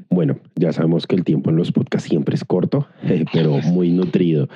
Bueno, 0.09 0.39
ya 0.55 0.71
sabemos 0.71 1.05
que 1.05 1.17
el 1.17 1.25
tiempo 1.25 1.49
en 1.49 1.57
los 1.57 1.73
podcasts 1.73 2.07
siempre 2.07 2.35
es 2.35 2.45
corto, 2.45 2.87
pero 3.33 3.57
muy 3.57 3.91
nutrido. 3.91 4.47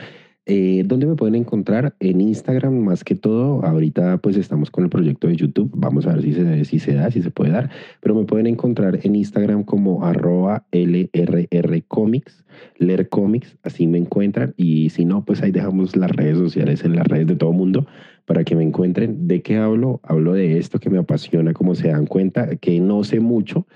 Eh, 0.48 0.84
¿Dónde 0.86 1.08
me 1.08 1.16
pueden 1.16 1.36
encontrar? 1.36 1.96
En 2.00 2.22
Instagram 2.22 2.78
más 2.78 3.04
que 3.04 3.16
todo. 3.16 3.66
Ahorita 3.66 4.20
pues 4.20 4.38
estamos 4.38 4.70
con 4.70 4.86
el 4.86 4.90
proyecto 4.90 5.28
de 5.28 5.36
YouTube. 5.36 5.72
Vamos 5.76 6.06
a 6.06 6.14
ver 6.14 6.22
si 6.22 6.34
se, 6.34 6.66
si 6.66 6.80
se 6.80 6.94
da, 6.94 7.12
si 7.12 7.22
se 7.22 7.32
puede 7.32 7.52
dar. 7.52 7.72
Pero 8.00 8.16
me 8.16 8.24
pueden 8.26 8.48
encontrar 8.48 9.00
en 9.02 9.16
Instagram 9.16 9.64
como 9.64 10.06
arroba 10.06 10.66
LRRcomics, 10.72 12.46
leer 12.78 13.10
comics, 13.10 13.58
así 13.64 13.88
me 13.88 13.98
encuentran. 13.98 14.54
Y 14.56 14.92
si 14.92 15.04
no, 15.04 15.26
pues 15.26 15.42
ahí 15.42 15.52
dejamos 15.52 15.96
las 15.98 16.12
redes 16.12 16.38
sociales 16.38 16.86
en 16.86 16.96
las 16.96 17.08
redes 17.08 17.28
de 17.28 17.36
todo 17.36 17.52
mundo 17.52 17.88
para 18.26 18.44
que 18.44 18.56
me 18.56 18.64
encuentren. 18.64 19.28
¿De 19.28 19.42
qué 19.42 19.58
hablo? 19.58 20.00
Hablo 20.04 20.34
de 20.34 20.58
esto 20.58 20.80
que 20.80 20.90
me 20.90 20.98
apasiona, 20.98 21.54
como 21.54 21.76
se 21.76 21.90
dan 21.90 22.06
cuenta, 22.06 22.56
que 22.58 22.80
no 22.80 23.04
sé 23.04 23.20
mucho 23.20 23.68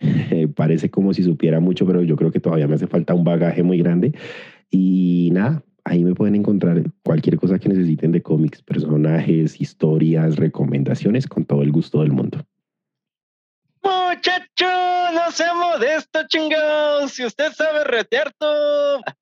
parece 0.54 0.90
como 0.90 1.12
si 1.14 1.22
supiera 1.22 1.60
mucho, 1.60 1.86
pero 1.86 2.02
yo 2.02 2.16
creo 2.16 2.30
que 2.30 2.40
todavía 2.40 2.68
me 2.68 2.74
hace 2.74 2.86
falta 2.86 3.14
un 3.14 3.24
bagaje 3.24 3.62
muy 3.62 3.78
grande. 3.78 4.12
Y 4.70 5.30
nada, 5.32 5.62
ahí 5.84 6.04
me 6.04 6.14
pueden 6.14 6.34
encontrar 6.34 6.82
cualquier 7.02 7.36
cosa 7.36 7.58
que 7.58 7.68
necesiten 7.68 8.12
de 8.12 8.22
cómics, 8.22 8.62
personajes, 8.62 9.60
historias, 9.60 10.36
recomendaciones, 10.36 11.26
con 11.26 11.44
todo 11.44 11.62
el 11.62 11.72
gusto 11.72 12.02
del 12.02 12.12
mundo. 12.12 12.44
Muchacho, 13.82 14.66
no 15.14 15.30
sea 15.30 15.54
modesto, 15.54 16.20
chingados. 16.28 17.12
Si 17.12 17.24
usted 17.24 17.52
sabe 17.52 17.84
retear 17.84 18.32
todo. 18.38 19.00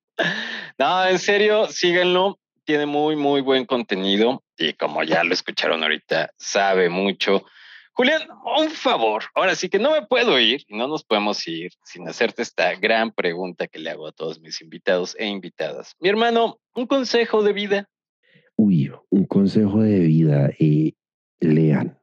No, 0.79 1.07
en 1.07 1.17
serio, 1.19 1.67
síganlo. 1.67 2.39
Tiene 2.67 2.85
muy, 2.85 3.15
muy 3.15 3.39
buen 3.39 3.65
contenido. 3.65 4.43
Y 4.57 4.73
como 4.73 5.01
ya 5.01 5.23
lo 5.23 5.33
escucharon 5.33 5.83
ahorita, 5.83 6.31
sabe 6.37 6.89
mucho. 6.89 7.45
Julián, 7.93 8.23
un 8.59 8.69
favor. 8.71 9.23
Ahora 9.35 9.55
sí 9.55 9.69
que 9.69 9.79
no 9.79 9.91
me 9.91 10.05
puedo 10.05 10.37
ir 10.37 10.65
no 10.67 10.89
nos 10.89 11.05
podemos 11.05 11.47
ir 11.47 11.71
sin 11.85 12.05
hacerte 12.09 12.41
esta 12.41 12.75
gran 12.75 13.13
pregunta 13.13 13.67
que 13.67 13.79
le 13.79 13.89
hago 13.89 14.05
a 14.05 14.11
todos 14.11 14.41
mis 14.41 14.61
invitados 14.61 15.15
e 15.17 15.27
invitadas. 15.27 15.95
Mi 16.01 16.09
hermano, 16.09 16.59
un 16.75 16.87
consejo 16.87 17.41
de 17.41 17.53
vida. 17.53 17.89
Uy, 18.57 18.91
un 19.11 19.23
consejo 19.23 19.81
de 19.81 19.99
vida. 19.99 20.51
Eh, 20.59 20.91
lean. 21.39 21.97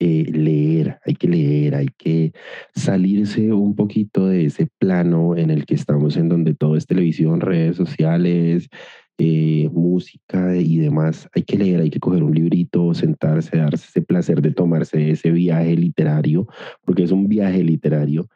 Eh, 0.00 0.24
leer, 0.32 1.00
hay 1.04 1.16
que 1.16 1.28
leer, 1.28 1.74
hay 1.74 1.88
que 1.98 2.32
salirse 2.74 3.52
un 3.52 3.74
poquito 3.74 4.28
de 4.28 4.46
ese 4.46 4.68
plano 4.78 5.36
en 5.36 5.50
el 5.50 5.66
que 5.66 5.74
estamos, 5.74 6.16
en 6.16 6.30
donde 6.30 6.54
todo 6.54 6.76
es 6.76 6.86
televisión, 6.86 7.40
redes 7.40 7.76
sociales, 7.76 8.70
eh, 9.18 9.68
música 9.72 10.56
y 10.56 10.78
demás, 10.78 11.28
hay 11.34 11.42
que 11.42 11.58
leer, 11.58 11.80
hay 11.80 11.90
que 11.90 12.00
coger 12.00 12.22
un 12.22 12.34
librito, 12.34 12.94
sentarse, 12.94 13.56
darse 13.56 13.86
ese 13.88 14.02
placer 14.02 14.40
de 14.40 14.52
tomarse 14.52 15.10
ese 15.10 15.30
viaje 15.32 15.76
literario, 15.76 16.46
porque 16.84 17.02
es 17.02 17.10
un 17.10 17.28
viaje 17.28 17.62
literario 17.62 18.28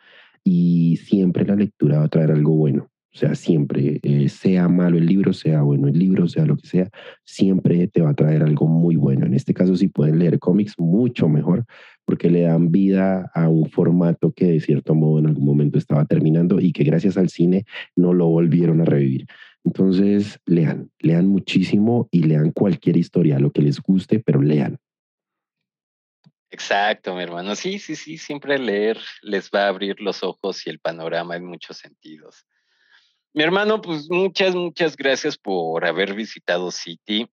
y 0.45 0.99
siempre 0.99 1.45
la 1.45 1.57
lectura 1.57 1.99
va 1.99 2.05
a 2.05 2.09
traer 2.09 2.33
algo 2.33 2.57
bueno. 2.57 2.92
O 3.15 3.19
sea, 3.19 3.35
siempre, 3.35 4.01
eh, 4.03 4.29
sea 4.31 4.69
malo 4.69 4.97
el 4.97 5.05
libro, 5.05 5.35
sea 5.35 5.61
bueno 5.61 5.89
el 5.89 5.99
libro, 5.99 6.29
sea 6.29 6.47
lo 6.47 6.57
que 6.57 6.67
sea, 6.67 6.89
siempre 7.25 7.87
te 7.89 8.01
va 8.01 8.11
a 8.11 8.15
traer 8.15 8.43
algo 8.43 8.67
muy 8.67 8.97
bueno. 8.97 9.27
En 9.27 9.35
este 9.35 9.53
caso, 9.53 9.77
si 9.77 9.89
pueden 9.89 10.19
leer 10.19 10.39
cómics, 10.39 10.79
mucho 10.79 11.29
mejor, 11.29 11.67
porque 12.07 12.31
le 12.31 12.43
dan 12.43 12.73
vida 12.73 13.31
a 13.35 13.49
un 13.49 13.69
formato 13.69 14.33
que 14.33 14.47
de 14.47 14.61
cierto 14.61 14.95
modo 14.95 15.19
en 15.19 15.27
algún 15.27 15.45
momento 15.45 15.77
estaba 15.77 16.07
terminando 16.07 16.59
y 16.59 16.73
que 16.73 16.85
gracias 16.85 17.19
al 17.19 17.29
cine 17.29 17.67
no 17.97 18.15
lo 18.15 18.29
volvieron 18.29 18.81
a 18.81 18.87
revivir. 18.87 19.27
Entonces, 19.63 20.41
lean, 20.47 20.91
lean 20.99 21.29
muchísimo 21.29 22.09
y 22.11 22.23
lean 22.23 22.51
cualquier 22.51 22.97
historia, 22.97 23.39
lo 23.39 23.53
que 23.53 23.63
les 23.63 23.79
guste, 23.81 24.21
pero 24.21 24.41
lean. 24.41 24.79
Exacto, 26.51 27.15
mi 27.15 27.23
hermano. 27.23 27.55
Sí, 27.57 27.79
sí, 27.79 27.95
sí, 27.95 28.19
siempre 28.19 28.59
leer 28.59 28.99
les 29.23 29.51
va 29.51 29.65
a 29.65 29.69
abrir 29.69 30.01
los 30.01 30.23
ojos 30.23 30.67
y 30.67 30.71
el 30.71 30.79
panorama 30.79 31.37
en 31.37 31.45
muchos 31.45 31.79
sentidos. 31.79 32.47
Mi 33.35 33.43
hermano, 33.43 33.81
pues 33.81 34.11
muchas, 34.11 34.55
muchas 34.55 34.95
gracias 34.95 35.39
por 35.39 35.87
haber 35.87 36.15
visitado 36.15 36.71
City. 36.71 37.29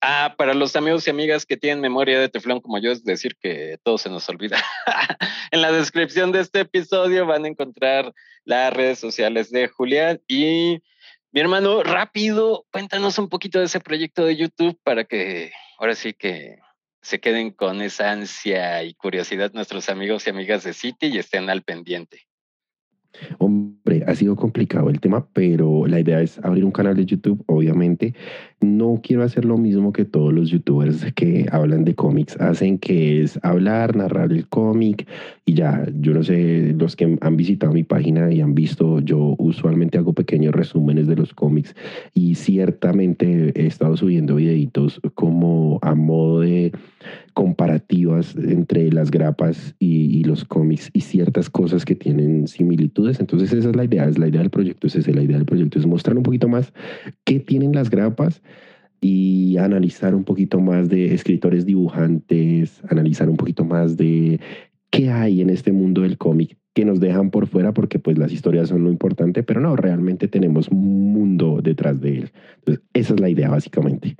Ah, 0.00 0.34
para 0.38 0.54
los 0.54 0.76
amigos 0.76 1.06
y 1.06 1.10
amigas 1.10 1.44
que 1.44 1.56
tienen 1.56 1.80
memoria 1.80 2.20
de 2.20 2.28
teflón 2.28 2.60
como 2.60 2.78
yo, 2.78 2.92
es 2.92 3.04
decir, 3.04 3.36
que 3.40 3.78
todo 3.82 3.98
se 3.98 4.08
nos 4.08 4.28
olvida. 4.28 4.56
en 5.50 5.60
la 5.60 5.72
descripción 5.72 6.30
de 6.32 6.40
este 6.40 6.60
episodio 6.60 7.26
van 7.26 7.44
a 7.44 7.48
encontrar 7.48 8.12
las 8.44 8.72
redes 8.72 9.00
sociales 9.00 9.50
de 9.50 9.68
Julián 9.68 10.20
y 10.28 10.82
mi 11.30 11.40
hermano, 11.42 11.82
rápido, 11.82 12.64
cuéntanos 12.72 13.18
un 13.18 13.28
poquito 13.28 13.58
de 13.58 13.66
ese 13.66 13.80
proyecto 13.80 14.24
de 14.24 14.36
YouTube 14.36 14.80
para 14.82 15.04
que 15.04 15.52
ahora 15.78 15.94
sí 15.94 16.14
que 16.14 16.58
se 17.02 17.20
queden 17.20 17.50
con 17.50 17.82
esa 17.82 18.12
ansia 18.12 18.82
y 18.84 18.94
curiosidad 18.94 19.52
nuestros 19.52 19.90
amigos 19.90 20.26
y 20.26 20.30
amigas 20.30 20.64
de 20.64 20.72
City 20.72 21.08
y 21.08 21.18
estén 21.18 21.50
al 21.50 21.62
pendiente. 21.62 22.27
Hombre, 23.38 24.04
ha 24.06 24.14
sido 24.14 24.36
complicado 24.36 24.90
el 24.90 25.00
tema, 25.00 25.26
pero 25.32 25.86
la 25.86 26.00
idea 26.00 26.20
es 26.20 26.38
abrir 26.44 26.64
un 26.64 26.70
canal 26.70 26.94
de 26.94 27.04
YouTube, 27.04 27.42
obviamente. 27.46 28.14
No 28.60 29.00
quiero 29.02 29.22
hacer 29.22 29.44
lo 29.44 29.56
mismo 29.56 29.92
que 29.92 30.04
todos 30.04 30.32
los 30.32 30.50
youtubers 30.50 31.12
que 31.14 31.46
hablan 31.50 31.84
de 31.84 31.94
cómics 31.94 32.36
hacen, 32.40 32.78
que 32.78 33.22
es 33.22 33.38
hablar, 33.42 33.96
narrar 33.96 34.32
el 34.32 34.48
cómic 34.48 35.06
y 35.44 35.54
ya, 35.54 35.86
yo 35.98 36.12
no 36.12 36.22
sé, 36.22 36.74
los 36.78 36.96
que 36.96 37.16
han 37.20 37.36
visitado 37.36 37.72
mi 37.72 37.84
página 37.84 38.32
y 38.32 38.40
han 38.40 38.54
visto, 38.54 39.00
yo 39.00 39.34
usualmente 39.38 39.98
hago 39.98 40.12
pequeños 40.12 40.54
resúmenes 40.54 41.06
de 41.06 41.16
los 41.16 41.32
cómics 41.34 41.74
y 42.14 42.34
ciertamente 42.34 43.52
he 43.54 43.66
estado 43.66 43.96
subiendo 43.96 44.36
videitos 44.36 45.00
como 45.14 45.78
a 45.82 45.94
modo 45.94 46.40
de 46.40 46.72
comparativas 47.34 48.34
entre 48.36 48.90
las 48.92 49.10
grapas 49.10 49.74
y, 49.78 50.24
los 50.24 50.44
cómics 50.44 50.90
y 50.92 51.00
ciertas 51.02 51.48
cosas 51.48 51.84
que 51.84 51.94
tienen 51.94 52.48
similitudes. 52.48 53.20
Entonces 53.20 53.52
esa 53.52 53.70
es 53.70 53.76
la 53.76 53.84
idea, 53.84 54.06
es 54.06 54.18
la 54.18 54.28
idea 54.28 54.40
del 54.40 54.50
proyecto, 54.50 54.86
es 54.86 54.96
esa, 54.96 55.10
la 55.12 55.22
idea 55.22 55.36
del 55.36 55.46
proyecto, 55.46 55.78
es 55.78 55.86
mostrar 55.86 56.16
un 56.16 56.22
poquito 56.22 56.48
más 56.48 56.72
qué 57.24 57.40
tienen 57.40 57.72
las 57.72 57.88
grapas 57.90 58.42
y 59.00 59.56
analizar 59.58 60.14
un 60.14 60.24
poquito 60.24 60.60
más 60.60 60.88
de 60.88 61.14
escritores 61.14 61.64
dibujantes, 61.64 62.82
analizar 62.88 63.30
un 63.30 63.36
poquito 63.36 63.64
más 63.64 63.96
de 63.96 64.40
qué 64.90 65.10
hay 65.10 65.40
en 65.40 65.50
este 65.50 65.72
mundo 65.72 66.02
del 66.02 66.18
cómic 66.18 66.58
que 66.74 66.84
nos 66.84 67.00
dejan 67.00 67.30
por 67.30 67.46
fuera 67.46 67.72
porque 67.72 67.98
pues 67.98 68.18
las 68.18 68.32
historias 68.32 68.68
son 68.68 68.84
lo 68.84 68.90
importante, 68.90 69.42
pero 69.42 69.60
no, 69.60 69.76
realmente 69.76 70.28
tenemos 70.28 70.68
un 70.68 71.12
mundo 71.12 71.60
detrás 71.62 72.00
de 72.00 72.18
él. 72.18 72.30
Esa 72.92 73.14
es 73.14 73.20
la 73.20 73.28
idea 73.28 73.50
básicamente. 73.50 74.16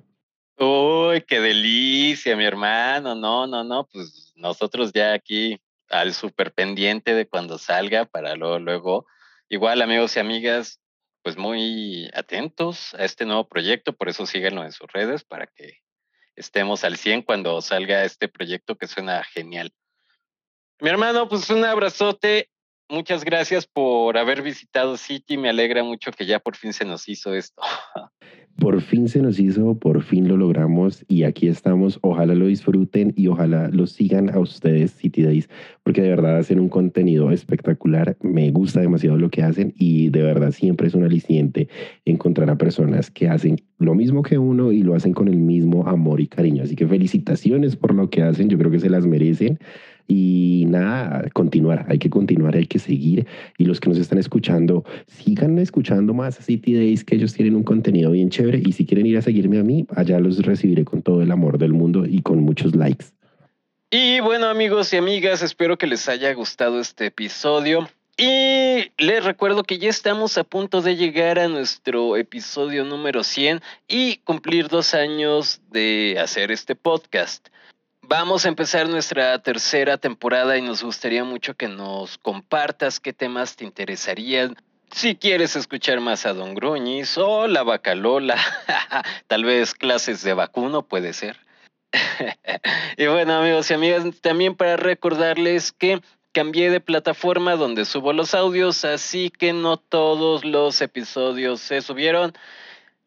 Uy, 0.60 1.22
qué 1.22 1.38
delicia, 1.38 2.36
mi 2.36 2.44
hermano. 2.44 3.14
No, 3.14 3.46
no, 3.46 3.62
no, 3.62 3.86
pues 3.86 4.32
nosotros 4.34 4.92
ya 4.92 5.12
aquí 5.12 5.60
al 5.88 6.14
súper 6.14 6.52
pendiente 6.52 7.14
de 7.14 7.28
cuando 7.28 7.58
salga 7.58 8.06
para 8.06 8.34
luego, 8.34 8.58
luego, 8.58 9.06
igual 9.48 9.82
amigos 9.82 10.16
y 10.16 10.20
amigas, 10.20 10.80
pues 11.22 11.36
muy 11.36 12.10
atentos 12.12 12.92
a 12.94 13.04
este 13.04 13.24
nuevo 13.24 13.48
proyecto, 13.48 13.92
por 13.92 14.08
eso 14.08 14.26
síganlo 14.26 14.64
en 14.64 14.72
sus 14.72 14.90
redes 14.92 15.22
para 15.24 15.46
que 15.46 15.78
estemos 16.34 16.82
al 16.82 16.96
100 16.96 17.22
cuando 17.22 17.60
salga 17.60 18.04
este 18.04 18.28
proyecto 18.28 18.76
que 18.76 18.88
suena 18.88 19.22
genial. 19.22 19.72
Mi 20.80 20.88
hermano, 20.88 21.28
pues 21.28 21.48
un 21.50 21.64
abrazote. 21.64 22.50
Muchas 22.90 23.22
gracias 23.22 23.66
por 23.66 24.16
haber 24.16 24.40
visitado 24.40 24.96
City. 24.96 25.36
Me 25.36 25.50
alegra 25.50 25.84
mucho 25.84 26.10
que 26.10 26.24
ya 26.24 26.38
por 26.38 26.56
fin 26.56 26.72
se 26.72 26.86
nos 26.86 27.06
hizo 27.08 27.34
esto. 27.34 27.60
Por 28.58 28.80
fin 28.80 29.08
se 29.08 29.22
nos 29.22 29.38
hizo, 29.38 29.78
por 29.78 30.02
fin 30.02 30.26
lo 30.26 30.36
logramos 30.36 31.04
y 31.06 31.22
aquí 31.22 31.46
estamos. 31.46 32.00
Ojalá 32.02 32.34
lo 32.34 32.48
disfruten 32.48 33.14
y 33.16 33.28
ojalá 33.28 33.68
lo 33.68 33.86
sigan 33.86 34.34
a 34.34 34.40
ustedes, 34.40 34.90
City 34.90 35.22
Days, 35.22 35.48
porque 35.84 36.02
de 36.02 36.08
verdad 36.08 36.38
hacen 36.38 36.58
un 36.58 36.68
contenido 36.68 37.30
espectacular. 37.30 38.16
Me 38.20 38.50
gusta 38.50 38.80
demasiado 38.80 39.16
lo 39.16 39.30
que 39.30 39.44
hacen 39.44 39.74
y 39.76 40.10
de 40.10 40.22
verdad 40.22 40.50
siempre 40.50 40.88
es 40.88 40.94
un 40.94 41.04
aliciente 41.04 41.68
encontrar 42.04 42.50
a 42.50 42.58
personas 42.58 43.12
que 43.12 43.28
hacen 43.28 43.62
lo 43.78 43.94
mismo 43.94 44.24
que 44.24 44.38
uno 44.38 44.72
y 44.72 44.82
lo 44.82 44.96
hacen 44.96 45.12
con 45.12 45.28
el 45.28 45.38
mismo 45.38 45.86
amor 45.86 46.20
y 46.20 46.26
cariño. 46.26 46.64
Así 46.64 46.74
que 46.74 46.88
felicitaciones 46.88 47.76
por 47.76 47.94
lo 47.94 48.10
que 48.10 48.24
hacen, 48.24 48.48
yo 48.48 48.58
creo 48.58 48.72
que 48.72 48.80
se 48.80 48.90
las 48.90 49.06
merecen. 49.06 49.60
Y 50.10 50.64
nada, 50.66 51.28
continuar, 51.34 51.84
hay 51.88 51.98
que 51.98 52.08
continuar, 52.08 52.56
hay 52.56 52.66
que 52.66 52.78
seguir. 52.78 53.26
Y 53.58 53.66
los 53.66 53.78
que 53.78 53.90
nos 53.90 53.98
están 53.98 54.18
escuchando, 54.18 54.84
sigan 55.06 55.58
escuchando 55.58 56.14
más 56.14 56.40
a 56.40 56.42
City 56.42 56.74
Days, 56.74 57.04
que 57.04 57.16
ellos 57.16 57.34
tienen 57.34 57.54
un 57.54 57.62
contenido 57.62 58.10
bien 58.12 58.30
chévere. 58.30 58.62
Y 58.64 58.72
si 58.72 58.86
quieren 58.86 59.04
ir 59.04 59.18
a 59.18 59.22
seguirme 59.22 59.58
a 59.58 59.62
mí, 59.62 59.86
allá 59.94 60.18
los 60.18 60.44
recibiré 60.44 60.84
con 60.86 61.02
todo 61.02 61.20
el 61.22 61.30
amor 61.30 61.58
del 61.58 61.74
mundo 61.74 62.06
y 62.06 62.22
con 62.22 62.40
muchos 62.40 62.74
likes. 62.74 63.04
Y 63.90 64.20
bueno, 64.20 64.46
amigos 64.46 64.92
y 64.94 64.96
amigas, 64.96 65.42
espero 65.42 65.76
que 65.76 65.86
les 65.86 66.08
haya 66.08 66.32
gustado 66.32 66.80
este 66.80 67.06
episodio. 67.06 67.86
Y 68.20 68.90
les 68.98 69.24
recuerdo 69.24 69.62
que 69.62 69.78
ya 69.78 69.88
estamos 69.88 70.38
a 70.38 70.44
punto 70.44 70.82
de 70.82 70.96
llegar 70.96 71.38
a 71.38 71.46
nuestro 71.46 72.16
episodio 72.16 72.84
número 72.84 73.22
100 73.22 73.60
y 73.86 74.16
cumplir 74.24 74.66
dos 74.66 74.92
años 74.94 75.60
de 75.70 76.16
hacer 76.20 76.50
este 76.50 76.74
podcast. 76.74 77.48
Vamos 78.10 78.46
a 78.46 78.48
empezar 78.48 78.88
nuestra 78.88 79.38
tercera 79.38 79.98
temporada 79.98 80.56
y 80.56 80.62
nos 80.62 80.82
gustaría 80.82 81.24
mucho 81.24 81.52
que 81.52 81.68
nos 81.68 82.16
compartas 82.16 83.00
qué 83.00 83.12
temas 83.12 83.54
te 83.54 83.64
interesarían. 83.64 84.56
Si 84.90 85.14
quieres 85.14 85.56
escuchar 85.56 86.00
más 86.00 86.24
a 86.24 86.32
Don 86.32 86.54
Gruñis 86.54 87.18
o 87.18 87.46
la 87.46 87.64
Bacalola, 87.64 88.38
tal 89.26 89.44
vez 89.44 89.74
clases 89.74 90.22
de 90.22 90.32
vacuno 90.32 90.88
puede 90.88 91.12
ser. 91.12 91.36
y 92.96 93.06
bueno 93.08 93.34
amigos 93.34 93.70
y 93.70 93.74
amigas, 93.74 94.04
también 94.22 94.54
para 94.54 94.78
recordarles 94.78 95.72
que 95.72 96.00
cambié 96.32 96.70
de 96.70 96.80
plataforma 96.80 97.56
donde 97.56 97.84
subo 97.84 98.14
los 98.14 98.32
audios, 98.32 98.86
así 98.86 99.28
que 99.28 99.52
no 99.52 99.76
todos 99.76 100.46
los 100.46 100.80
episodios 100.80 101.60
se 101.60 101.82
subieron. 101.82 102.32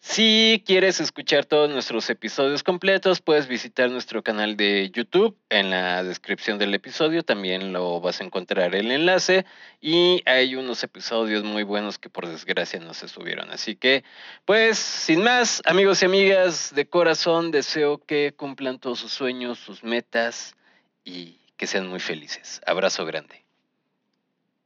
Si 0.04 0.64
quieres 0.66 1.00
escuchar 1.00 1.46
todos 1.46 1.70
nuestros 1.70 2.10
episodios 2.10 2.64
completos, 2.64 3.22
puedes 3.22 3.48
visitar 3.48 3.92
nuestro 3.92 4.24
canal 4.24 4.58
de 4.58 4.90
YouTube. 4.90 5.38
En 5.48 5.70
la 5.70 6.04
descripción 6.04 6.58
del 6.58 6.74
episodio 6.74 7.22
también 7.22 7.72
lo 7.72 8.02
vas 8.02 8.20
a 8.20 8.24
encontrar 8.24 8.74
el 8.74 8.90
enlace. 8.90 9.46
Y 9.80 10.24
hay 10.26 10.56
unos 10.56 10.84
episodios 10.84 11.44
muy 11.44 11.62
buenos 11.62 12.00
que 12.00 12.10
por 12.10 12.28
desgracia 12.28 12.80
no 12.80 12.96
se 12.96 13.08
subieron. 13.08 13.52
Así 13.52 13.76
que, 13.76 14.04
pues, 14.44 14.80
sin 14.80 15.22
más, 15.22 15.62
amigos 15.66 16.02
y 16.02 16.06
amigas, 16.06 16.74
de 16.74 16.90
corazón 16.90 17.52
deseo 17.52 18.04
que 18.04 18.34
cumplan 18.36 18.80
todos 18.80 19.00
sus 19.00 19.14
sueños, 19.14 19.60
sus 19.60 19.84
metas 19.84 20.56
y 21.06 21.38
que 21.58 21.68
sean 21.68 21.88
muy 21.88 22.00
felices. 22.00 22.60
Abrazo 22.66 23.06
grande. 23.06 23.46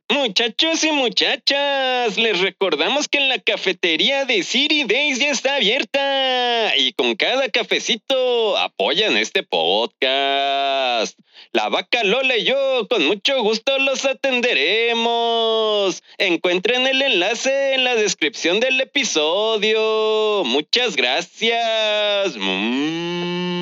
Muchachos 0.09 0.83
y 0.83 0.91
muchachas, 0.91 2.17
les 2.19 2.39
recordamos 2.39 3.07
que 3.07 3.19
la 3.21 3.39
cafetería 3.39 4.25
de 4.25 4.43
City 4.43 4.83
Days 4.83 5.17
ya 5.17 5.31
está 5.31 5.55
abierta 5.55 6.77
y 6.77 6.93
con 6.93 7.15
cada 7.15 7.49
cafecito 7.49 8.55
apoyan 8.55 9.17
este 9.17 9.41
podcast. 9.41 11.17
La 11.53 11.69
vaca 11.69 12.03
Lola 12.03 12.37
y 12.37 12.43
yo 12.43 12.87
con 12.87 13.05
mucho 13.07 13.41
gusto 13.41 13.79
los 13.79 14.05
atenderemos. 14.05 16.03
Encuentren 16.19 16.85
el 16.85 17.01
enlace 17.01 17.73
en 17.73 17.83
la 17.83 17.95
descripción 17.95 18.59
del 18.59 18.79
episodio. 18.81 20.43
Muchas 20.45 20.95
gracias. 20.95 22.35
Mm. 22.37 23.55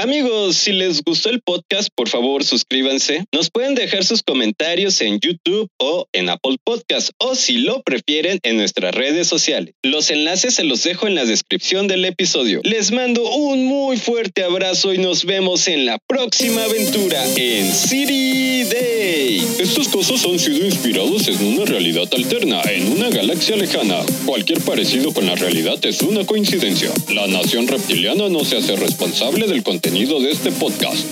Amigos, 0.00 0.56
si 0.56 0.72
les 0.72 1.02
gustó 1.02 1.28
el 1.28 1.40
podcast, 1.40 1.88
por 1.92 2.08
favor 2.08 2.44
suscríbanse. 2.44 3.24
Nos 3.32 3.50
pueden 3.50 3.74
dejar 3.74 4.04
sus 4.04 4.22
comentarios 4.22 5.00
en 5.00 5.18
YouTube 5.18 5.68
o 5.78 5.87
en 6.12 6.28
Apple 6.28 6.56
Podcast 6.62 7.10
o 7.18 7.34
si 7.34 7.58
lo 7.58 7.82
prefieren 7.82 8.38
en 8.42 8.56
nuestras 8.56 8.94
redes 8.94 9.26
sociales. 9.26 9.74
Los 9.82 10.10
enlaces 10.10 10.54
se 10.54 10.64
los 10.64 10.82
dejo 10.82 11.06
en 11.06 11.14
la 11.14 11.24
descripción 11.24 11.88
del 11.88 12.04
episodio. 12.04 12.60
Les 12.64 12.92
mando 12.92 13.22
un 13.30 13.64
muy 13.64 13.96
fuerte 13.96 14.44
abrazo 14.44 14.92
y 14.92 14.98
nos 14.98 15.24
vemos 15.24 15.68
en 15.68 15.86
la 15.86 15.98
próxima 16.06 16.64
aventura 16.64 17.24
en 17.36 17.72
City 17.72 18.64
Day. 18.64 19.42
Estos 19.58 19.88
cosas 19.88 20.24
han 20.24 20.38
sido 20.38 20.64
inspirados 20.64 21.28
en 21.28 21.44
una 21.44 21.64
realidad 21.64 22.08
alterna, 22.12 22.60
en 22.70 22.92
una 22.92 23.08
galaxia 23.10 23.56
lejana. 23.56 24.00
Cualquier 24.26 24.60
parecido 24.60 25.12
con 25.12 25.26
la 25.26 25.34
realidad 25.34 25.78
es 25.84 26.02
una 26.02 26.24
coincidencia. 26.24 26.90
La 27.12 27.26
nación 27.26 27.66
reptiliana 27.66 28.28
no 28.28 28.44
se 28.44 28.56
hace 28.56 28.76
responsable 28.76 29.46
del 29.46 29.62
contenido 29.62 30.20
de 30.20 30.30
este 30.30 30.52
podcast. 30.52 31.06